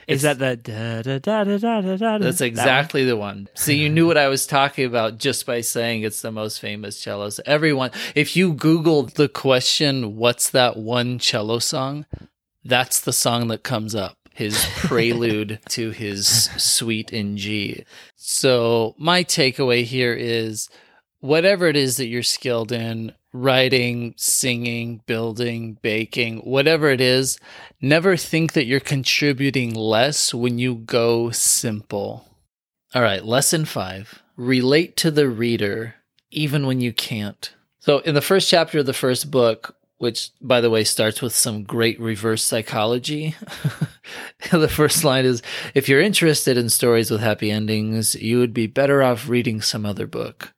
Is 0.08 0.22
that 0.22 0.38
the 0.38 0.56
da 0.56 1.02
da 1.02 1.18
da 1.18 1.44
da 1.44 1.58
da 1.58 1.80
da 1.82 1.96
da? 1.96 2.18
That's 2.18 2.40
exactly 2.40 3.02
one? 3.02 3.08
the 3.08 3.16
one. 3.16 3.48
So 3.54 3.72
you 3.72 3.90
knew 3.90 4.06
what 4.06 4.16
I 4.16 4.28
was 4.28 4.46
talking 4.46 4.86
about 4.86 5.18
just 5.18 5.44
by 5.44 5.60
saying 5.60 6.02
it's 6.02 6.22
the 6.22 6.32
most 6.32 6.60
famous 6.60 6.98
cellos. 6.98 7.40
Everyone, 7.44 7.90
if 8.14 8.34
you 8.34 8.54
Google 8.54 9.02
the 9.02 9.28
question, 9.28 10.16
"What's 10.16 10.48
that 10.50 10.78
one 10.78 11.18
cello 11.18 11.58
song?" 11.58 12.06
That's 12.64 13.00
the 13.00 13.12
song 13.12 13.48
that 13.48 13.62
comes 13.62 13.94
up. 13.94 14.16
His 14.32 14.64
prelude 14.76 15.60
to 15.70 15.90
his 15.90 16.26
suite 16.56 17.12
in 17.12 17.36
G. 17.36 17.84
So 18.16 18.94
my 18.98 19.24
takeaway 19.24 19.84
here 19.84 20.14
is 20.14 20.70
whatever 21.20 21.66
it 21.66 21.76
is 21.76 21.98
that 21.98 22.06
you're 22.06 22.22
skilled 22.22 22.72
in, 22.72 23.12
writing, 23.32 24.14
singing, 24.16 25.02
building, 25.06 25.78
baking, 25.82 26.38
whatever 26.38 26.90
it 26.90 27.00
is, 27.00 27.38
never 27.80 28.16
think 28.16 28.52
that 28.52 28.66
you're 28.66 28.80
contributing 28.80 29.74
less 29.74 30.32
when 30.32 30.58
you 30.58 30.74
go 30.74 31.30
simple. 31.30 32.26
All 32.94 33.02
right, 33.02 33.24
lesson 33.24 33.64
five 33.64 34.22
relate 34.36 34.96
to 34.96 35.10
the 35.10 35.28
reader 35.28 35.96
even 36.30 36.66
when 36.66 36.80
you 36.80 36.92
can't. 36.92 37.52
So, 37.80 37.98
in 38.00 38.14
the 38.14 38.20
first 38.20 38.48
chapter 38.48 38.78
of 38.78 38.86
the 38.86 38.92
first 38.92 39.30
book, 39.30 39.76
which 39.98 40.30
by 40.40 40.60
the 40.60 40.70
way 40.70 40.84
starts 40.84 41.20
with 41.20 41.34
some 41.34 41.64
great 41.64 41.98
reverse 42.00 42.42
psychology. 42.42 43.34
the 44.52 44.68
first 44.68 45.04
line 45.04 45.24
is 45.24 45.42
If 45.74 45.88
you're 45.88 46.00
interested 46.00 46.56
in 46.56 46.70
stories 46.70 47.10
with 47.10 47.20
happy 47.20 47.50
endings, 47.50 48.14
you 48.14 48.38
would 48.38 48.54
be 48.54 48.68
better 48.68 49.02
off 49.02 49.28
reading 49.28 49.60
some 49.60 49.84
other 49.84 50.06
book 50.06 50.54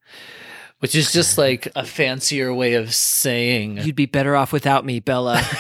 which 0.81 0.95
is 0.95 1.13
just 1.13 1.39
like 1.39 1.69
a 1.77 1.85
fancier 1.85 2.53
way 2.53 2.75
of 2.75 2.93
saying 2.93 3.79
you'd 3.79 3.95
be 3.95 4.07
better 4.07 4.35
off 4.37 4.53
without 4.53 4.85
me, 4.85 5.01
Bella. 5.01 5.43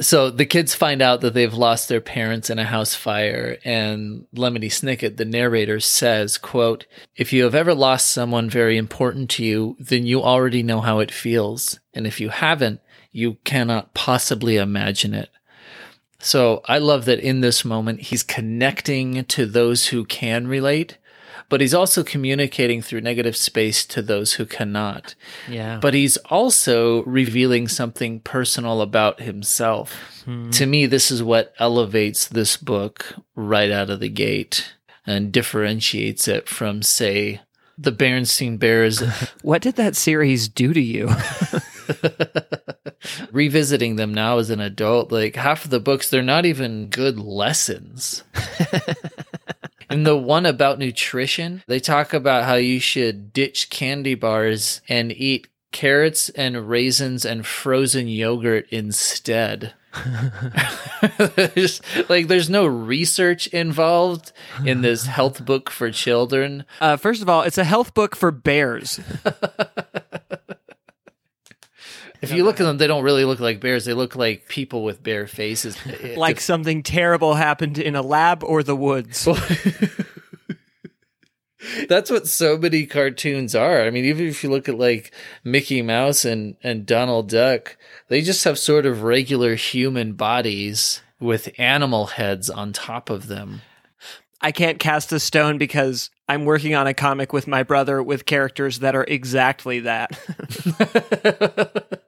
so 0.00 0.30
the 0.30 0.46
kids 0.46 0.74
find 0.74 1.00
out 1.00 1.20
that 1.20 1.34
they've 1.34 1.54
lost 1.54 1.88
their 1.88 2.00
parents 2.00 2.50
in 2.50 2.58
a 2.58 2.64
house 2.64 2.94
fire 2.94 3.58
and 3.64 4.26
lemony 4.34 4.66
snicket 4.66 5.16
the 5.16 5.24
narrator 5.24 5.80
says 5.80 6.36
quote 6.36 6.86
if 7.16 7.32
you 7.32 7.44
have 7.44 7.54
ever 7.54 7.74
lost 7.74 8.12
someone 8.12 8.50
very 8.50 8.76
important 8.76 9.30
to 9.30 9.44
you 9.44 9.76
then 9.78 10.06
you 10.06 10.22
already 10.22 10.62
know 10.62 10.80
how 10.80 10.98
it 10.98 11.10
feels 11.10 11.80
and 11.94 12.06
if 12.06 12.20
you 12.20 12.28
haven't 12.28 12.80
you 13.12 13.34
cannot 13.44 13.94
possibly 13.94 14.56
imagine 14.56 15.14
it 15.14 15.30
so 16.18 16.60
i 16.66 16.78
love 16.78 17.04
that 17.06 17.20
in 17.20 17.40
this 17.40 17.64
moment 17.64 18.00
he's 18.00 18.22
connecting 18.22 19.24
to 19.24 19.46
those 19.46 19.88
who 19.88 20.04
can 20.04 20.46
relate 20.46 20.98
but 21.48 21.60
he's 21.60 21.74
also 21.74 22.02
communicating 22.02 22.82
through 22.82 23.00
negative 23.00 23.36
space 23.36 23.84
to 23.86 24.02
those 24.02 24.34
who 24.34 24.46
cannot. 24.46 25.14
Yeah. 25.48 25.78
But 25.80 25.94
he's 25.94 26.16
also 26.18 27.04
revealing 27.04 27.68
something 27.68 28.20
personal 28.20 28.80
about 28.80 29.20
himself. 29.20 30.22
Hmm. 30.24 30.50
To 30.50 30.66
me, 30.66 30.86
this 30.86 31.10
is 31.10 31.22
what 31.22 31.52
elevates 31.58 32.26
this 32.26 32.56
book 32.56 33.14
right 33.34 33.70
out 33.70 33.90
of 33.90 34.00
the 34.00 34.08
gate 34.08 34.74
and 35.06 35.30
differentiates 35.30 36.26
it 36.26 36.48
from, 36.48 36.82
say, 36.82 37.40
the 37.78 37.92
Berenstain 37.92 38.58
Bears. 38.58 39.00
what 39.42 39.62
did 39.62 39.76
that 39.76 39.94
series 39.94 40.48
do 40.48 40.72
to 40.72 40.80
you? 40.80 41.10
Revisiting 43.32 43.96
them 43.96 44.12
now 44.12 44.38
as 44.38 44.50
an 44.50 44.60
adult, 44.60 45.12
like 45.12 45.36
half 45.36 45.64
of 45.64 45.70
the 45.70 45.80
books, 45.80 46.10
they're 46.10 46.22
not 46.22 46.46
even 46.46 46.88
good 46.88 47.18
lessons. 47.18 48.22
In 49.96 50.02
the 50.02 50.14
one 50.14 50.44
about 50.44 50.78
nutrition, 50.78 51.62
they 51.68 51.80
talk 51.80 52.12
about 52.12 52.44
how 52.44 52.56
you 52.56 52.78
should 52.80 53.32
ditch 53.32 53.70
candy 53.70 54.14
bars 54.14 54.82
and 54.90 55.10
eat 55.10 55.48
carrots 55.72 56.28
and 56.28 56.68
raisins 56.68 57.24
and 57.24 57.46
frozen 57.46 58.06
yogurt 58.06 58.66
instead. 58.68 59.72
there's, 61.16 61.80
like 62.10 62.28
there's 62.28 62.50
no 62.50 62.66
research 62.66 63.46
involved 63.46 64.32
in 64.66 64.82
this 64.82 65.06
health 65.06 65.46
book 65.46 65.70
for 65.70 65.90
children. 65.90 66.66
Uh, 66.78 66.98
first 66.98 67.22
of 67.22 67.30
all, 67.30 67.40
it's 67.40 67.56
a 67.56 67.64
health 67.64 67.94
book 67.94 68.14
for 68.14 68.30
bears. 68.30 69.00
If 72.22 72.32
you 72.32 72.44
look 72.44 72.60
at 72.60 72.64
them, 72.64 72.78
they 72.78 72.86
don't 72.86 73.04
really 73.04 73.24
look 73.24 73.40
like 73.40 73.60
bears. 73.60 73.84
They 73.84 73.92
look 73.94 74.16
like 74.16 74.48
people 74.48 74.84
with 74.84 75.02
bare 75.02 75.26
faces. 75.26 75.76
like 76.16 76.40
something 76.40 76.82
terrible 76.82 77.34
happened 77.34 77.78
in 77.78 77.94
a 77.94 78.02
lab 78.02 78.42
or 78.42 78.62
the 78.62 78.76
woods. 78.76 79.28
That's 81.88 82.10
what 82.10 82.28
so 82.28 82.56
many 82.56 82.86
cartoons 82.86 83.54
are. 83.54 83.82
I 83.82 83.90
mean, 83.90 84.04
even 84.04 84.26
if 84.26 84.42
you 84.44 84.50
look 84.50 84.68
at 84.68 84.78
like 84.78 85.12
Mickey 85.42 85.82
Mouse 85.82 86.24
and, 86.24 86.56
and 86.62 86.86
Donald 86.86 87.28
Duck, 87.28 87.76
they 88.08 88.22
just 88.22 88.44
have 88.44 88.58
sort 88.58 88.86
of 88.86 89.02
regular 89.02 89.54
human 89.56 90.12
bodies 90.12 91.02
with 91.18 91.52
animal 91.58 92.06
heads 92.06 92.48
on 92.50 92.72
top 92.72 93.10
of 93.10 93.26
them. 93.26 93.62
I 94.40 94.52
can't 94.52 94.78
cast 94.78 95.12
a 95.12 95.18
stone 95.18 95.58
because 95.58 96.10
I'm 96.28 96.44
working 96.44 96.74
on 96.74 96.86
a 96.86 96.94
comic 96.94 97.32
with 97.32 97.46
my 97.46 97.62
brother 97.62 98.02
with 98.02 98.26
characters 98.26 98.80
that 98.80 98.94
are 98.94 99.04
exactly 99.04 99.80
that. 99.80 100.12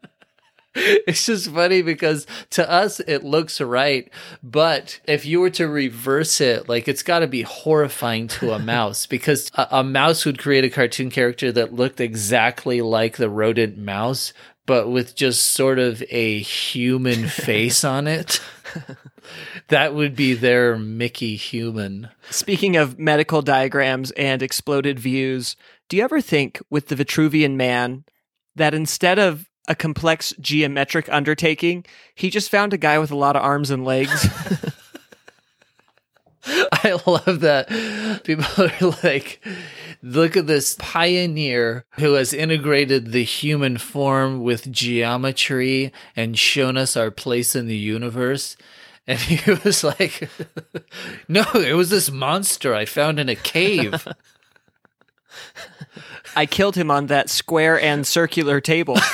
it's 1.07 1.27
just 1.27 1.51
funny 1.51 1.83
because 1.83 2.27
to 2.51 2.69
us 2.71 3.01
it 3.01 3.25
looks 3.25 3.61
right, 3.61 4.11
but 4.43 5.01
if 5.07 5.27
you 5.27 5.41
were 5.41 5.51
to 5.51 5.67
reverse 5.67 6.41
it, 6.41 6.69
like 6.69 6.87
it's 6.87 7.03
got 7.03 7.21
to 7.21 7.27
be 7.27 7.43
horrifying 7.43 8.29
to 8.29 8.53
a 8.53 8.59
mouse 8.61 9.05
because 9.07 9.51
a, 9.55 9.67
a, 9.73 9.85
mouse 9.85 10.25
would 10.25 10.39
create 10.39 10.65
a 10.65 10.71
cartoon 10.71 11.11
character 11.11 11.51
that 11.51 11.73
looked 11.73 12.01
exactly 12.01 12.81
like 12.81 13.17
the 13.17 13.29
rodent 13.29 13.77
mouse, 13.77 14.33
but 14.67 14.89
with 14.89 15.17
just 15.17 15.51
sort 15.51 15.81
of 15.81 16.03
a 16.11 16.39
human 16.41 17.27
face 17.27 17.83
on 17.83 18.07
it. 18.07 18.41
that 19.69 19.95
would 19.95 20.15
be 20.15 20.35
their 20.35 20.79
Mickey 20.79 21.35
human. 21.35 22.09
Speaking 22.31 22.77
of 22.77 23.01
medical 23.01 23.43
diagrams 23.43 24.13
and 24.13 24.43
exploded 24.43 25.01
views, 25.01 25.57
do 25.89 25.97
you 25.97 26.05
ever 26.05 26.21
think 26.21 26.61
with 26.71 26.87
the 26.87 26.95
Vitruvian 26.95 27.57
man 27.57 28.05
that 28.55 28.75
instead 28.75 29.19
of 29.19 29.49
a 29.69 29.75
complex 29.75 30.35
geometric 30.41 31.09
undertaking, 31.11 31.85
he 32.15 32.31
just 32.31 32.51
found 32.51 32.73
a 32.73 32.79
guy 32.79 32.99
with 32.99 33.11
a 33.11 33.17
lot 33.17 33.37
of 33.37 33.43
arms 33.43 33.71
and 33.71 33.85
legs? 33.85 34.27
I 36.73 36.99
love 37.07 37.41
that. 37.41 37.69
People 38.25 38.47
are 38.65 38.95
like, 39.03 39.45
look 40.03 40.37
at 40.37 40.47
this 40.47 40.77
pioneer 40.79 41.85
who 41.93 42.15
has 42.15 42.33
integrated 42.33 43.13
the 43.13 43.25
human 43.25 43.77
form 43.77 44.43
with 44.43 44.71
geometry 44.73 45.93
and 46.17 46.39
shown 46.39 46.77
us 46.77 46.97
our 46.97 47.11
place 47.11 47.55
in 47.55 47.67
the 47.67 47.77
universe. 47.77 48.57
And 49.07 49.19
he 49.19 49.53
was 49.65 49.85
like, 49.85 50.29
no, 51.29 51.45
it 51.55 51.75
was 51.75 51.91
this 51.91 52.11
monster 52.11 52.75
I 52.75 52.85
found 52.85 53.19
in 53.19 53.29
a 53.29 53.37
cave. 53.37 54.07
I 56.37 56.47
killed 56.47 56.77
him 56.77 56.91
on 56.91 57.07
that 57.07 57.31
square 57.31 57.81
and 57.81 58.07
circular 58.07 58.61
table. 58.61 58.97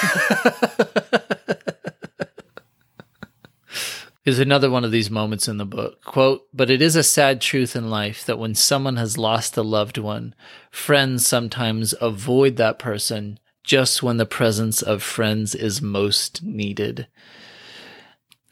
is 4.24 4.38
another 4.38 4.70
one 4.70 4.84
of 4.84 4.90
these 4.90 5.10
moments 5.10 5.48
in 5.48 5.58
the 5.58 5.66
book. 5.66 6.02
Quote, 6.02 6.46
but 6.52 6.70
it 6.70 6.80
is 6.80 6.96
a 6.96 7.02
sad 7.02 7.40
truth 7.40 7.76
in 7.76 7.90
life 7.90 8.24
that 8.24 8.38
when 8.38 8.54
someone 8.54 8.96
has 8.96 9.18
lost 9.18 9.56
a 9.56 9.62
loved 9.62 9.98
one, 9.98 10.34
friends 10.70 11.26
sometimes 11.26 11.94
avoid 12.00 12.56
that 12.56 12.78
person 12.78 13.38
just 13.62 14.02
when 14.02 14.16
the 14.16 14.26
presence 14.26 14.82
of 14.82 15.02
friends 15.02 15.54
is 15.54 15.82
most 15.82 16.42
needed. 16.42 17.06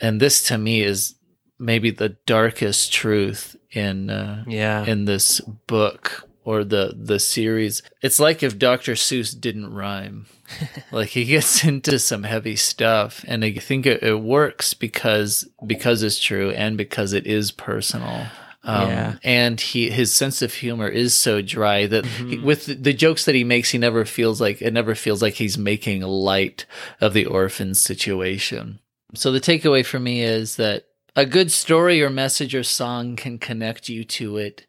And 0.00 0.20
this 0.20 0.42
to 0.44 0.58
me 0.58 0.82
is 0.82 1.14
maybe 1.58 1.90
the 1.90 2.16
darkest 2.26 2.92
truth 2.92 3.56
in 3.70 4.10
uh, 4.10 4.44
yeah 4.46 4.84
in 4.84 5.04
this 5.04 5.40
book 5.40 6.28
or 6.44 6.64
the 6.64 6.94
the 6.96 7.18
series. 7.18 7.82
It's 8.00 8.18
like 8.18 8.42
if 8.42 8.58
Dr. 8.58 8.92
Seuss 8.92 9.38
didn't 9.38 9.72
rhyme. 9.72 10.26
like 10.92 11.08
he 11.10 11.24
gets 11.24 11.64
into 11.64 11.98
some 11.98 12.24
heavy 12.24 12.56
stuff 12.56 13.24
and 13.26 13.42
I 13.42 13.52
think 13.52 13.86
it, 13.86 14.02
it, 14.02 14.20
works 14.20 14.74
because 14.74 15.48
because 15.66 16.02
it's 16.02 16.18
true 16.18 16.50
and 16.50 16.76
because 16.76 17.12
it 17.12 17.26
is 17.26 17.52
personal. 17.52 18.26
Um, 18.64 18.88
yeah. 18.88 19.14
and 19.24 19.60
he 19.60 19.90
his 19.90 20.14
sense 20.14 20.40
of 20.40 20.54
humor 20.54 20.86
is 20.86 21.16
so 21.16 21.42
dry 21.42 21.86
that 21.86 22.04
mm-hmm. 22.04 22.28
he, 22.28 22.38
with 22.38 22.66
the, 22.66 22.74
the 22.74 22.92
jokes 22.92 23.24
that 23.24 23.34
he 23.34 23.42
makes 23.42 23.70
he 23.70 23.78
never 23.78 24.04
feels 24.04 24.40
like 24.40 24.62
it 24.62 24.72
never 24.72 24.94
feels 24.94 25.20
like 25.20 25.34
he's 25.34 25.58
making 25.58 26.02
light 26.02 26.64
of 27.00 27.12
the 27.12 27.26
orphan 27.26 27.74
situation. 27.74 28.78
So 29.14 29.32
the 29.32 29.40
takeaway 29.40 29.84
for 29.84 29.98
me 29.98 30.22
is 30.22 30.56
that 30.56 30.84
a 31.16 31.26
good 31.26 31.50
story 31.50 32.02
or 32.02 32.08
message 32.08 32.54
or 32.54 32.62
song 32.62 33.16
can 33.16 33.38
connect 33.38 33.88
you 33.88 34.04
to 34.04 34.36
it 34.36 34.66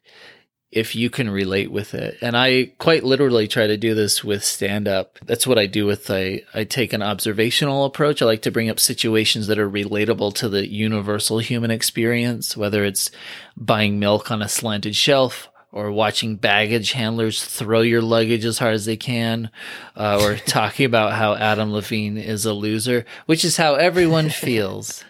if 0.74 0.96
you 0.96 1.08
can 1.08 1.30
relate 1.30 1.70
with 1.70 1.94
it. 1.94 2.18
And 2.20 2.36
I 2.36 2.72
quite 2.78 3.04
literally 3.04 3.46
try 3.46 3.68
to 3.68 3.76
do 3.76 3.94
this 3.94 4.24
with 4.24 4.44
stand 4.44 4.88
up. 4.88 5.18
That's 5.24 5.46
what 5.46 5.58
I 5.58 5.66
do 5.66 5.86
with 5.86 6.10
I 6.10 6.42
I 6.52 6.64
take 6.64 6.92
an 6.92 7.02
observational 7.02 7.84
approach. 7.84 8.20
I 8.20 8.26
like 8.26 8.42
to 8.42 8.50
bring 8.50 8.68
up 8.68 8.80
situations 8.80 9.46
that 9.46 9.58
are 9.58 9.70
relatable 9.70 10.34
to 10.34 10.48
the 10.48 10.68
universal 10.68 11.38
human 11.38 11.70
experience, 11.70 12.56
whether 12.56 12.84
it's 12.84 13.10
buying 13.56 14.00
milk 14.00 14.32
on 14.32 14.42
a 14.42 14.48
slanted 14.48 14.96
shelf 14.96 15.48
or 15.70 15.90
watching 15.90 16.36
baggage 16.36 16.92
handlers 16.92 17.44
throw 17.44 17.80
your 17.80 18.02
luggage 18.02 18.44
as 18.44 18.58
hard 18.58 18.74
as 18.74 18.84
they 18.84 18.96
can, 18.96 19.50
uh, 19.96 20.20
or 20.22 20.36
talking 20.46 20.86
about 20.86 21.12
how 21.12 21.34
Adam 21.34 21.72
Levine 21.72 22.16
is 22.16 22.46
a 22.46 22.52
loser, 22.52 23.04
which 23.26 23.44
is 23.44 23.56
how 23.56 23.74
everyone 23.74 24.28
feels. 24.30 25.04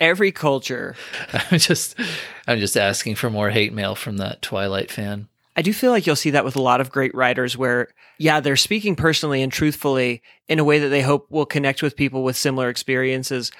Every 0.00 0.32
culture. 0.32 0.96
I'm 1.50 1.58
just 1.58 1.98
I'm 2.46 2.58
just 2.58 2.76
asking 2.76 3.16
for 3.16 3.30
more 3.30 3.50
hate 3.50 3.72
mail 3.72 3.94
from 3.94 4.18
that 4.18 4.42
Twilight 4.42 4.90
fan. 4.90 5.28
I 5.56 5.62
do 5.62 5.72
feel 5.72 5.92
like 5.92 6.06
you'll 6.06 6.16
see 6.16 6.30
that 6.30 6.44
with 6.44 6.56
a 6.56 6.62
lot 6.62 6.80
of 6.80 6.90
great 6.90 7.14
writers 7.14 7.56
where 7.56 7.88
yeah, 8.18 8.40
they're 8.40 8.56
speaking 8.56 8.96
personally 8.96 9.42
and 9.42 9.52
truthfully 9.52 10.22
in 10.48 10.58
a 10.58 10.64
way 10.64 10.78
that 10.78 10.88
they 10.88 11.02
hope 11.02 11.30
will 11.30 11.46
connect 11.46 11.82
with 11.82 11.96
people 11.96 12.22
with 12.22 12.36
similar 12.36 12.68
experiences. 12.68 13.50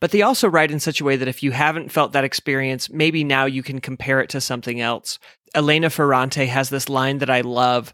But 0.00 0.12
they 0.12 0.22
also 0.22 0.48
write 0.48 0.70
in 0.70 0.80
such 0.80 1.00
a 1.00 1.04
way 1.04 1.16
that 1.16 1.28
if 1.28 1.42
you 1.42 1.50
haven't 1.50 1.90
felt 1.90 2.12
that 2.12 2.24
experience, 2.24 2.88
maybe 2.88 3.24
now 3.24 3.46
you 3.46 3.62
can 3.62 3.80
compare 3.80 4.20
it 4.20 4.30
to 4.30 4.40
something 4.40 4.80
else. 4.80 5.18
Elena 5.54 5.90
Ferrante 5.90 6.46
has 6.46 6.70
this 6.70 6.88
line 6.88 7.18
that 7.18 7.30
I 7.30 7.40
love. 7.40 7.92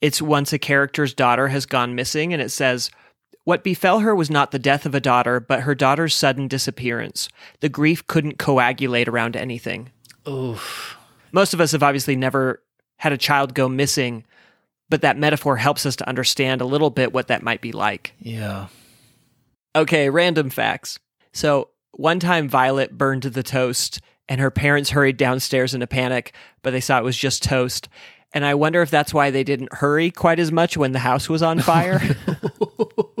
It's 0.00 0.22
once 0.22 0.52
a 0.52 0.58
character's 0.58 1.12
daughter 1.12 1.48
has 1.48 1.66
gone 1.66 1.94
missing, 1.94 2.32
and 2.32 2.40
it 2.40 2.50
says, 2.50 2.90
what 3.44 3.64
befell 3.64 4.00
her 4.00 4.14
was 4.14 4.30
not 4.30 4.50
the 4.50 4.58
death 4.58 4.86
of 4.86 4.94
a 4.94 5.00
daughter, 5.00 5.40
but 5.40 5.62
her 5.62 5.74
daughter's 5.74 6.14
sudden 6.14 6.48
disappearance. 6.48 7.28
The 7.60 7.68
grief 7.68 8.06
couldn't 8.06 8.38
coagulate 8.38 9.08
around 9.08 9.36
anything. 9.36 9.90
Oof. 10.28 10.96
Most 11.32 11.52
of 11.54 11.60
us 11.60 11.72
have 11.72 11.82
obviously 11.82 12.14
never 12.14 12.62
had 12.98 13.12
a 13.12 13.18
child 13.18 13.54
go 13.54 13.68
missing, 13.68 14.24
but 14.88 15.00
that 15.00 15.18
metaphor 15.18 15.56
helps 15.56 15.84
us 15.86 15.96
to 15.96 16.08
understand 16.08 16.60
a 16.60 16.66
little 16.66 16.90
bit 16.90 17.12
what 17.12 17.28
that 17.28 17.42
might 17.42 17.60
be 17.60 17.72
like. 17.72 18.14
Yeah. 18.20 18.68
Okay, 19.74 20.08
random 20.10 20.50
facts. 20.50 20.98
So, 21.32 21.70
one 21.92 22.20
time 22.20 22.48
Violet 22.48 22.96
burned 22.96 23.22
the 23.22 23.42
toast, 23.42 24.00
and 24.28 24.40
her 24.40 24.50
parents 24.50 24.90
hurried 24.90 25.16
downstairs 25.16 25.74
in 25.74 25.82
a 25.82 25.86
panic, 25.86 26.34
but 26.62 26.70
they 26.70 26.80
saw 26.80 26.98
it 26.98 27.04
was 27.04 27.16
just 27.16 27.42
toast. 27.42 27.88
And 28.34 28.44
I 28.44 28.54
wonder 28.54 28.80
if 28.82 28.90
that's 28.90 29.12
why 29.12 29.30
they 29.30 29.44
didn't 29.44 29.74
hurry 29.74 30.10
quite 30.10 30.38
as 30.38 30.52
much 30.52 30.76
when 30.76 30.92
the 30.92 30.98
house 30.98 31.28
was 31.28 31.42
on 31.42 31.60
fire. 31.60 32.00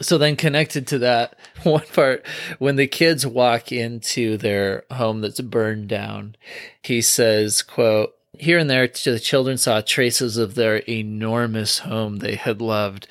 so 0.00 0.18
then 0.18 0.36
connected 0.36 0.86
to 0.86 0.98
that 0.98 1.36
one 1.62 1.84
part 1.92 2.26
when 2.58 2.76
the 2.76 2.86
kids 2.86 3.26
walk 3.26 3.72
into 3.72 4.36
their 4.36 4.84
home 4.90 5.20
that's 5.20 5.40
burned 5.40 5.88
down 5.88 6.36
he 6.82 7.00
says 7.02 7.62
quote 7.62 8.14
here 8.38 8.58
and 8.58 8.68
there 8.70 8.86
the 8.86 9.20
children 9.20 9.58
saw 9.58 9.80
traces 9.80 10.36
of 10.36 10.54
their 10.54 10.76
enormous 10.88 11.80
home 11.80 12.18
they 12.18 12.34
had 12.34 12.60
loved 12.60 13.06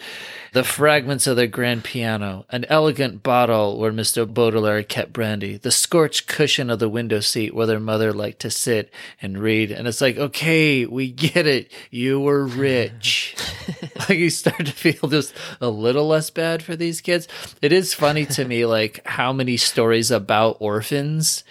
the 0.54 0.64
fragments 0.64 1.26
of 1.26 1.36
their 1.36 1.48
grand 1.48 1.84
piano, 1.84 2.46
an 2.50 2.64
elegant 2.70 3.24
bottle 3.24 3.80
where 3.80 3.92
Mr. 3.92 4.32
Baudelaire 4.32 4.84
kept 4.84 5.12
brandy, 5.12 5.58
the 5.58 5.72
scorched 5.72 6.28
cushion 6.28 6.70
of 6.70 6.78
the 6.78 6.88
window 6.88 7.20
seat 7.20 7.56
where 7.56 7.66
their 7.66 7.80
mother 7.80 8.14
liked 8.14 8.40
to 8.42 8.52
sit 8.52 8.94
and 9.20 9.40
read. 9.40 9.72
And 9.72 9.88
it's 9.88 10.00
like, 10.00 10.16
okay, 10.16 10.86
we 10.86 11.12
get 11.12 11.48
it. 11.48 11.72
You 11.90 12.20
were 12.20 12.46
rich. 12.46 13.36
like 14.08 14.20
you 14.20 14.30
start 14.30 14.68
to 14.68 14.72
feel 14.72 15.10
just 15.10 15.34
a 15.60 15.70
little 15.70 16.08
less 16.08 16.30
bad 16.30 16.62
for 16.62 16.76
these 16.76 17.02
kids. 17.02 17.28
It 17.64 17.74
is 17.74 17.96
funny 17.96 18.28
to 18.28 18.46
me, 18.46 18.68
like 18.68 19.02
how 19.08 19.34
many 19.34 19.58
stories 19.58 20.12
about 20.12 20.58
orphans 20.60 21.44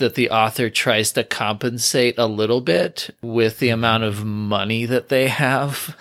that 0.00 0.16
the 0.16 0.30
author 0.30 0.68
tries 0.68 1.12
to 1.12 1.24
compensate 1.24 2.18
a 2.18 2.26
little 2.26 2.60
bit 2.60 3.10
with 3.22 3.58
the 3.58 3.70
amount 3.70 4.02
of 4.02 4.24
money 4.24 4.84
that 4.86 5.08
they 5.08 5.28
have. 5.28 5.96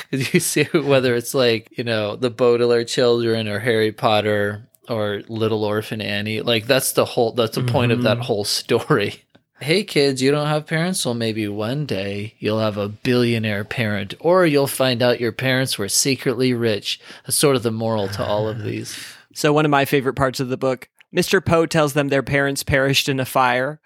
you 0.10 0.40
see 0.40 0.64
whether 0.64 1.14
it's 1.14 1.34
like, 1.34 1.68
you 1.78 1.84
know, 1.84 2.16
the 2.16 2.30
Baudelaire 2.30 2.84
children 2.84 3.48
or 3.48 3.60
Harry 3.60 3.92
Potter 3.92 4.66
or 4.88 5.22
Little 5.28 5.64
Orphan 5.64 6.00
Annie. 6.00 6.40
Like 6.40 6.66
that's 6.66 6.92
the 6.92 7.04
whole 7.04 7.32
that's 7.32 7.54
the 7.54 7.62
mm-hmm. 7.62 7.72
point 7.72 7.92
of 7.92 8.02
that 8.02 8.18
mm-hmm. 8.18 8.26
whole 8.26 8.44
story. 8.44 9.22
Hey 9.60 9.84
kids, 9.84 10.20
you 10.20 10.32
don't 10.32 10.48
have 10.48 10.66
parents? 10.66 11.06
Well, 11.06 11.14
maybe 11.14 11.46
one 11.46 11.86
day 11.86 12.34
you'll 12.40 12.58
have 12.58 12.76
a 12.76 12.88
billionaire 12.88 13.62
parent, 13.62 14.12
or 14.18 14.44
you'll 14.44 14.66
find 14.66 15.00
out 15.00 15.20
your 15.20 15.30
parents 15.30 15.78
were 15.78 15.88
secretly 15.88 16.52
rich. 16.52 16.98
That's 17.24 17.36
sort 17.36 17.54
of 17.54 17.62
the 17.62 17.70
moral 17.70 18.08
to 18.08 18.26
all 18.26 18.48
of 18.48 18.60
these. 18.64 18.98
So, 19.34 19.52
one 19.52 19.64
of 19.64 19.70
my 19.70 19.84
favorite 19.84 20.14
parts 20.14 20.40
of 20.40 20.48
the 20.48 20.56
book 20.56 20.88
Mr. 21.14 21.44
Poe 21.44 21.66
tells 21.66 21.92
them 21.92 22.08
their 22.08 22.22
parents 22.22 22.62
perished 22.62 23.08
in 23.08 23.20
a 23.20 23.24
fire, 23.24 23.80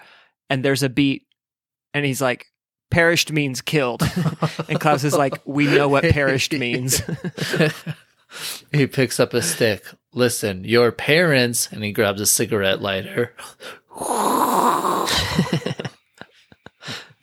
and 0.48 0.64
there's 0.64 0.82
a 0.82 0.88
beat, 0.88 1.26
and 1.92 2.04
he's 2.06 2.20
like, 2.20 2.46
perished 2.90 3.32
means 3.32 3.60
killed. 3.60 4.02
and 4.68 4.80
Klaus 4.80 5.04
is 5.04 5.14
like, 5.14 5.40
we 5.44 5.66
know 5.66 5.88
what 5.88 6.04
perished 6.04 6.52
means. 6.52 7.02
he 8.72 8.86
picks 8.86 9.18
up 9.18 9.34
a 9.34 9.42
stick. 9.42 9.84
Listen, 10.12 10.64
your 10.64 10.92
parents, 10.92 11.68
and 11.72 11.82
he 11.82 11.92
grabs 11.92 12.20
a 12.20 12.26
cigarette 12.26 12.80
lighter. 12.80 13.34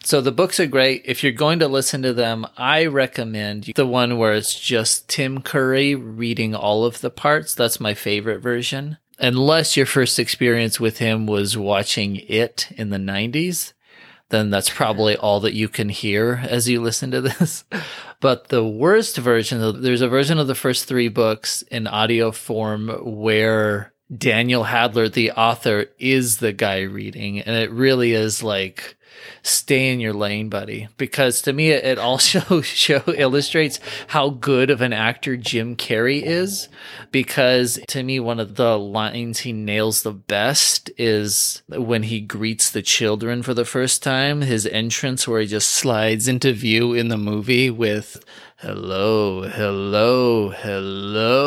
So 0.06 0.20
the 0.20 0.34
books 0.34 0.60
are 0.60 0.68
great. 0.68 1.04
If 1.06 1.24
you're 1.24 1.32
going 1.32 1.60
to 1.60 1.68
listen 1.70 2.02
to 2.02 2.14
them, 2.14 2.46
I 2.58 2.86
recommend 2.88 3.72
the 3.76 3.88
one 3.88 4.18
where 4.18 4.34
it's 4.34 4.60
just 4.60 5.08
Tim 5.08 5.42
Curry 5.42 5.96
reading 5.96 6.54
all 6.54 6.84
of 6.84 7.00
the 7.00 7.10
parts. 7.10 7.56
That's 7.56 7.80
my 7.80 7.94
favorite 7.94 8.42
version. 8.42 8.98
Unless 9.24 9.78
your 9.78 9.86
first 9.86 10.20
experience 10.20 10.82
with 10.82 10.98
him 10.98 11.28
was 11.28 11.58
watching 11.58 12.18
it 12.28 12.68
in 12.72 12.90
the 12.90 12.98
90s, 12.98 13.72
then 14.28 14.50
that's 14.50 14.70
probably 14.70 15.16
all 15.16 15.40
that 15.40 15.54
you 15.54 15.70
can 15.70 15.88
hear 15.88 16.44
as 16.44 16.68
you 16.68 16.82
listen 16.82 17.10
to 17.12 17.22
this. 17.22 17.64
But 18.20 18.48
the 18.48 18.66
worst 18.66 19.18
version, 19.18 19.82
there's 19.82 20.00
a 20.00 20.08
version 20.08 20.40
of 20.40 20.48
the 20.48 20.56
first 20.56 20.86
three 20.86 21.10
books 21.10 21.62
in 21.64 21.88
audio 21.88 22.32
form 22.32 22.88
where 22.88 23.92
Daniel 24.18 24.64
Handler, 24.64 25.10
the 25.10 25.32
author, 25.32 25.88
is 26.00 26.38
the 26.38 26.54
guy 26.54 26.84
reading. 26.84 27.42
And 27.42 27.54
it 27.54 27.70
really 27.70 28.14
is 28.14 28.42
like, 28.42 28.98
stay 29.42 29.92
in 29.92 30.00
your 30.00 30.14
lane, 30.14 30.50
buddy. 30.50 30.88
Because 30.98 31.42
to 31.44 31.54
me, 31.54 31.70
it 31.72 31.98
also 31.98 32.62
show 32.62 33.02
illustrates 33.08 33.80
how 34.08 34.30
good 34.30 34.70
of 34.70 34.82
an 34.82 34.94
actor 34.94 35.38
Jim 35.38 35.76
Carrey 35.76 36.22
is. 36.22 36.70
Because 37.12 37.80
to 37.88 38.04
me, 38.04 38.20
one 38.20 38.40
of 38.40 38.56
the 38.56 38.78
lines 38.78 39.40
he 39.40 39.54
nails 39.54 40.04
the 40.04 40.12
best 40.12 40.90
is 40.98 41.64
when 41.68 42.04
he 42.04 42.22
greets 42.22 42.70
the 42.70 42.82
children 42.82 43.44
for 43.44 43.54
the 43.54 43.66
first 43.66 44.04
time, 44.04 44.42
his 44.42 44.66
entrance 44.68 45.28
where 45.28 45.42
he 45.42 45.48
just 45.48 45.70
slides 45.70 46.28
into 46.28 46.54
view 46.54 46.94
in 46.94 47.10
the 47.10 47.18
movie 47.18 47.70
with 47.70 48.24
Hello, 48.64 49.42
hello, 49.42 50.50
hello. 50.52 51.44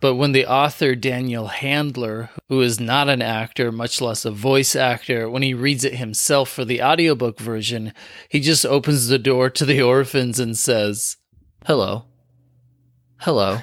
But 0.00 0.14
when 0.14 0.32
the 0.32 0.46
author 0.46 0.94
Daniel 0.94 1.48
Handler, 1.48 2.30
who 2.48 2.62
is 2.62 2.80
not 2.80 3.10
an 3.10 3.20
actor, 3.20 3.70
much 3.70 4.00
less 4.00 4.24
a 4.24 4.30
voice 4.30 4.74
actor, 4.74 5.28
when 5.28 5.42
he 5.42 5.52
reads 5.52 5.84
it 5.84 5.91
himself 5.94 6.48
for 6.48 6.64
the 6.64 6.82
audiobook 6.82 7.38
version, 7.38 7.92
he 8.28 8.40
just 8.40 8.64
opens 8.66 9.08
the 9.08 9.18
door 9.18 9.50
to 9.50 9.64
the 9.64 9.82
orphans 9.82 10.38
and 10.38 10.56
says, 10.56 11.16
Hello, 11.66 12.04
hello, 13.18 13.58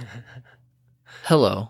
hello. 1.24 1.70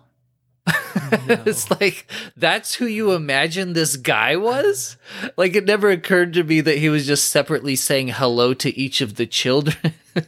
No. 1.28 1.44
it's 1.46 1.72
like 1.72 2.06
that's 2.38 2.76
who 2.76 2.86
you 2.86 3.14
imagine 3.14 3.74
this 3.74 3.96
guy 3.96 4.36
was. 4.36 4.98
Like 5.38 5.56
it 5.56 5.66
never 5.66 5.90
occurred 5.90 6.34
to 6.34 6.44
me 6.44 6.62
that 6.62 6.78
he 6.78 6.90
was 6.90 7.08
just 7.08 7.30
separately 7.32 7.76
saying 7.76 8.10
hello 8.10 8.54
to 8.56 8.78
each 8.78 9.02
of 9.02 9.16
the 9.16 9.26
children. 9.26 9.94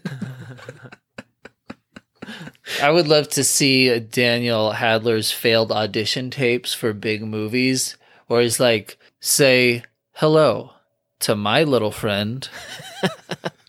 I 2.82 2.89
would 2.89 3.08
love 3.08 3.28
to 3.30 3.44
see 3.44 4.00
Daniel 4.00 4.72
Handler's 4.72 5.32
failed 5.32 5.72
audition 5.72 6.30
tapes 6.32 6.74
for 6.74 6.94
big 6.94 7.22
movies, 7.24 7.98
where 8.28 8.41
he's 8.41 8.60
like, 8.60 8.98
"Say 9.20 9.84
hello 10.21 10.71
to 11.19 11.36
my 11.36 11.63
little 11.63 11.91
friend." 11.91 12.47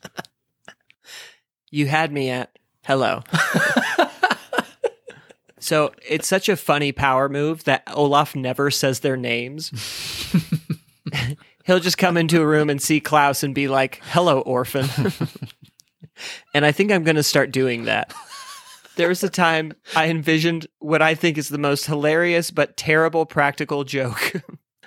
you 1.71 1.87
had 1.87 2.13
me 2.13 2.29
at 2.29 2.57
hello. 2.85 3.23
So 5.63 5.93
it's 6.07 6.27
such 6.27 6.49
a 6.49 6.57
funny 6.57 6.91
power 6.91 7.29
move 7.29 7.63
that 7.65 7.85
Olaf 7.87 8.35
never 8.35 8.69
says 8.69 8.99
their 8.99 9.17
names. 9.17 9.71
He'll 11.65 11.79
just 11.79 11.99
come 11.99 12.17
into 12.17 12.43
a 12.43 12.47
room 12.47 12.69
and 12.69 12.83
see 12.83 12.99
Klaus 12.99 13.45
and 13.45 13.55
be 13.55 13.69
like, 13.69 14.01
hello, 14.07 14.41
orphan. 14.41 14.89
and 16.53 16.67
I 16.67 16.73
think 16.73 16.91
I'm 16.91 17.05
going 17.05 17.15
to 17.15 17.23
start 17.23 17.53
doing 17.53 17.85
that. 17.85 18.13
There 18.97 19.07
was 19.07 19.23
a 19.23 19.31
time 19.31 19.73
I 19.95 20.09
envisioned 20.09 20.67
what 20.81 21.01
I 21.01 21.15
think 21.15 21.39
is 21.39 21.49
the 21.49 21.59
most 21.59 21.87
hilarious 21.87 22.51
but 22.51 22.77
terrible 22.77 23.25
practical 23.25 23.85
joke. 23.85 24.43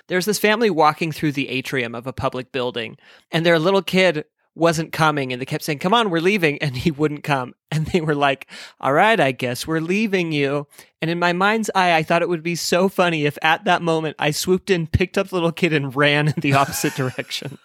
There's 0.08 0.24
this 0.24 0.38
family 0.38 0.70
walking 0.70 1.12
through 1.12 1.32
the 1.32 1.48
atrium 1.48 1.94
of 1.94 2.06
a 2.06 2.12
public 2.12 2.52
building, 2.52 2.96
and 3.30 3.44
their 3.44 3.58
little 3.58 3.82
kid 3.82 4.24
wasn't 4.56 4.90
coming 4.90 5.32
and 5.32 5.40
they 5.40 5.46
kept 5.46 5.62
saying, 5.62 5.78
Come 5.78 5.94
on, 5.94 6.10
we're 6.10 6.20
leaving. 6.20 6.58
And 6.66 6.76
he 6.76 6.90
wouldn't 6.90 7.22
come. 7.22 7.54
And 7.70 7.86
they 7.86 8.00
were 8.00 8.14
like, 8.14 8.46
All 8.80 8.92
right, 8.92 9.20
I 9.20 9.32
guess 9.32 9.66
we're 9.66 9.80
leaving 9.80 10.32
you. 10.32 10.66
And 11.02 11.10
in 11.10 11.18
my 11.18 11.32
mind's 11.32 11.70
eye, 11.74 11.94
I 11.94 12.02
thought 12.02 12.22
it 12.22 12.28
would 12.28 12.42
be 12.42 12.54
so 12.56 12.88
funny 12.88 13.26
if 13.26 13.36
at 13.42 13.64
that 13.64 13.82
moment 13.82 14.16
I 14.18 14.30
swooped 14.30 14.70
in, 14.70 14.86
picked 14.86 15.18
up 15.18 15.28
the 15.28 15.34
little 15.34 15.52
kid, 15.52 15.72
and 15.72 15.94
ran 15.94 16.28
in 16.28 16.34
the 16.38 16.54
opposite 16.54 16.94
direction. 16.96 17.58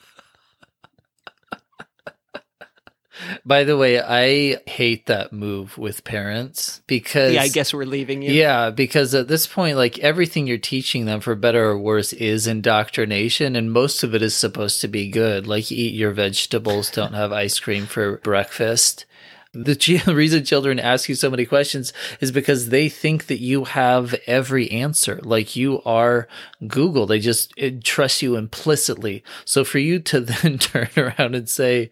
By 3.45 3.63
the 3.63 3.77
way, 3.77 4.01
I 4.01 4.57
hate 4.69 5.07
that 5.07 5.33
move 5.33 5.77
with 5.77 6.03
parents 6.03 6.81
because 6.87 7.33
Yeah, 7.33 7.41
I 7.41 7.47
guess 7.47 7.73
we're 7.73 7.85
leaving 7.85 8.21
you. 8.21 8.31
Yeah, 8.31 8.69
because 8.69 9.13
at 9.13 9.27
this 9.27 9.47
point 9.47 9.77
like 9.77 9.99
everything 9.99 10.47
you're 10.47 10.57
teaching 10.57 11.05
them 11.05 11.19
for 11.21 11.35
better 11.35 11.69
or 11.69 11.77
worse 11.77 12.13
is 12.13 12.47
indoctrination 12.47 13.55
and 13.55 13.71
most 13.71 14.03
of 14.03 14.15
it 14.15 14.21
is 14.21 14.35
supposed 14.35 14.81
to 14.81 14.87
be 14.87 15.09
good. 15.09 15.47
Like 15.47 15.71
eat 15.71 15.93
your 15.93 16.11
vegetables, 16.11 16.91
don't 16.91 17.13
have 17.13 17.31
ice 17.31 17.59
cream 17.59 17.85
for 17.85 18.17
breakfast. 18.17 19.05
The 19.53 20.13
reason 20.15 20.45
children 20.45 20.79
ask 20.79 21.09
you 21.09 21.15
so 21.15 21.29
many 21.29 21.45
questions 21.45 21.91
is 22.21 22.31
because 22.31 22.69
they 22.69 22.87
think 22.87 23.27
that 23.27 23.41
you 23.41 23.65
have 23.65 24.15
every 24.25 24.71
answer. 24.71 25.19
Like 25.23 25.57
you 25.57 25.81
are 25.83 26.29
Google. 26.65 27.05
They 27.05 27.19
just 27.19 27.53
trust 27.83 28.21
you 28.21 28.37
implicitly. 28.37 29.23
So 29.43 29.65
for 29.65 29.79
you 29.79 29.99
to 29.99 30.19
then 30.21 30.57
turn 30.57 30.89
around 30.95 31.35
and 31.35 31.49
say, 31.49 31.89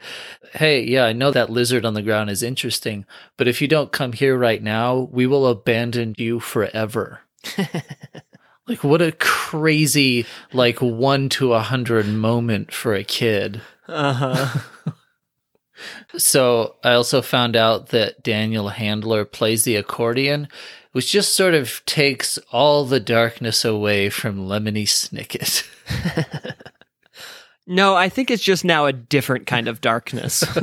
Hey, 0.53 0.83
yeah, 0.83 1.05
I 1.05 1.13
know 1.13 1.31
that 1.31 1.49
lizard 1.49 1.85
on 1.85 1.95
the 1.95 2.01
ground 2.01 2.29
is 2.29 2.41
interesting, 2.41 3.05
but 3.35 3.47
if 3.47 3.61
you 3.61 3.67
don't 3.67 3.91
come 3.91 4.13
here 4.13 4.37
right 4.37 4.63
now, 4.63 5.09
we 5.11 5.27
will 5.27 5.45
abandon 5.45 6.15
you 6.17 6.39
forever. 6.39 7.21
like 8.67 8.83
what 8.83 9.01
a 9.01 9.11
crazy, 9.11 10.25
like 10.53 10.79
one 10.79 11.27
to 11.29 11.53
a 11.53 11.59
hundred 11.59 12.07
moment 12.07 12.71
for 12.71 12.95
a 12.95 13.03
kid. 13.03 13.61
Uh 13.85 14.13
huh. 14.13 14.93
So 16.17 16.75
I 16.83 16.93
also 16.93 17.21
found 17.21 17.55
out 17.55 17.89
that 17.89 18.23
Daniel 18.23 18.69
Handler 18.69 19.25
plays 19.25 19.63
the 19.63 19.75
accordion, 19.75 20.47
which 20.91 21.11
just 21.11 21.35
sort 21.35 21.53
of 21.53 21.83
takes 21.85 22.37
all 22.51 22.85
the 22.85 22.99
darkness 22.99 23.63
away 23.63 24.09
from 24.09 24.47
Lemony 24.47 24.83
Snicket. 24.83 25.67
no, 27.67 27.95
I 27.95 28.09
think 28.09 28.31
it's 28.31 28.43
just 28.43 28.65
now 28.65 28.85
a 28.85 28.93
different 28.93 29.47
kind 29.47 29.67
of 29.67 29.81
darkness. 29.81 30.43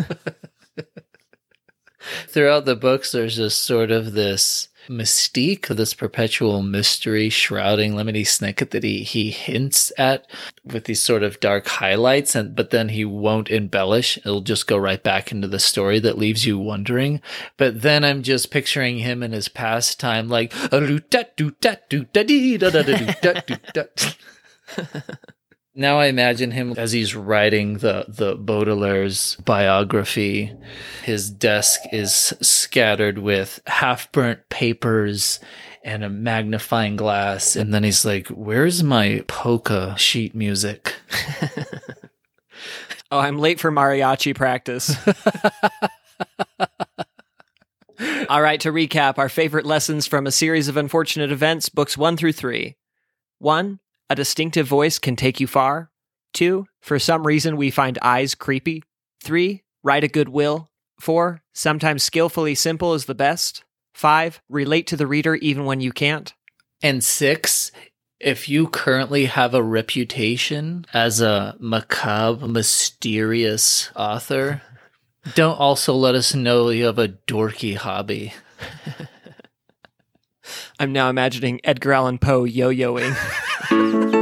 Throughout 2.29 2.64
the 2.66 2.76
books, 2.76 3.12
there's 3.12 3.37
just 3.37 3.62
sort 3.62 3.90
of 3.90 4.12
this 4.12 4.68
mystique, 4.88 5.70
of 5.70 5.77
this 5.77 5.94
perpetual 5.94 6.62
mystery 6.62 7.29
shrouding 7.29 7.92
Lemony 7.92 8.22
Snicket 8.22 8.70
that 8.70 8.83
he 8.83 9.03
he 9.03 9.31
hints 9.31 9.92
at 9.99 10.27
with 10.64 10.85
these 10.85 11.03
sort 11.03 11.22
of 11.22 11.40
dark 11.40 11.66
highlights, 11.66 12.35
and 12.35 12.55
but 12.55 12.70
then 12.70 12.90
he 12.90 13.05
won't 13.05 13.51
embellish. 13.51 14.16
It'll 14.18 14.40
just 14.40 14.66
go 14.66 14.77
right 14.77 15.03
back 15.03 15.33
into 15.33 15.49
the 15.49 15.59
story 15.59 15.99
that 16.01 16.18
leaves 16.18 16.46
you 16.46 16.59
wondering. 16.59 17.20
But 17.57 17.83
then 17.83 18.05
I'm 18.05 18.22
just 18.22 18.51
picturing 18.51 18.99
him 18.99 19.22
in 19.22 19.33
his 19.33 19.49
pastime, 19.49 20.29
like 20.29 20.53
now 25.76 25.98
I 26.00 26.06
imagine 26.06 26.50
him 26.50 26.72
as 26.76 26.92
he's 26.92 27.14
writing 27.14 27.78
the 27.78 28.06
the 28.08 28.36
Baudelaire's 28.36 29.36
biography. 29.44 30.52
His 31.04 31.30
desk 31.30 31.80
is 31.92 32.12
scattered 32.40 33.18
with 33.18 33.60
half 33.66 34.10
burnt 34.10 34.48
papers 34.48 35.38
and 35.84 36.02
a 36.02 36.08
magnifying 36.10 36.96
glass, 36.96 37.54
and 37.54 37.72
then 37.72 37.84
he's 37.84 38.04
like, 38.04 38.28
"Where's 38.28 38.82
my 38.82 39.22
polka 39.28 39.94
sheet 39.98 40.34
music?" 40.34 40.94
oh, 43.10 43.18
I'm 43.18 43.38
late 43.38 43.60
for 43.60 43.70
mariachi 43.70 44.34
practice. 44.34 44.96
All 48.28 48.42
right, 48.42 48.60
to 48.60 48.72
recap, 48.72 49.18
our 49.18 49.28
favorite 49.28 49.64
lessons 49.66 50.06
from 50.06 50.26
a 50.26 50.32
series 50.32 50.68
of 50.68 50.76
unfortunate 50.76 51.30
events, 51.30 51.68
books 51.68 51.96
one 51.96 52.16
through 52.16 52.32
three. 52.32 52.76
One, 53.38 53.78
a 54.09 54.14
distinctive 54.14 54.66
voice 54.66 54.99
can 54.99 55.16
take 55.16 55.40
you 55.40 55.47
far. 55.47 55.90
Two, 56.33 56.66
for 56.81 56.99
some 56.99 57.27
reason 57.27 57.57
we 57.57 57.71
find 57.71 57.99
eyes 58.03 58.35
creepy. 58.35 58.83
Three, 59.23 59.64
write 59.83 60.05
a 60.05 60.09
good 60.09 60.29
will. 60.29 60.69
Four, 61.01 61.42
sometimes 61.55 62.03
skillfully 62.03 62.55
simple 62.55 62.95
is 62.95 63.07
the 63.07 63.14
best. 63.14 63.64
Five, 63.95 64.40
relate 64.49 64.87
to 64.88 64.97
the 64.97 65.07
reader 65.07 65.35
even 65.37 65.64
when 65.64 65.81
you 65.81 65.92
can't. 65.92 66.33
And 66.83 67.03
six, 67.03 67.73
if 68.21 68.49
you 68.49 68.69
currently 68.69 69.27
have 69.27 69.55
a 69.55 69.62
reputation 69.62 70.87
as 70.92 71.21
a 71.21 71.57
macabre, 71.59 72.47
mysterious 72.47 73.90
author, 73.97 74.62
don't 75.35 75.59
also 75.59 75.95
let 75.95 76.14
us 76.14 76.35
know 76.35 76.71
you 76.71 76.85
have 76.85 76.99
a 76.99 77.09
dorky 77.09 77.77
hobby. 77.77 78.35
I'm 80.78 80.92
now 80.92 81.11
imagining 81.11 81.61
Edgar 81.64 81.92
Allan 81.92 82.18
Poe 82.18 82.44
yo 82.44 82.70
yoing. 82.70 84.12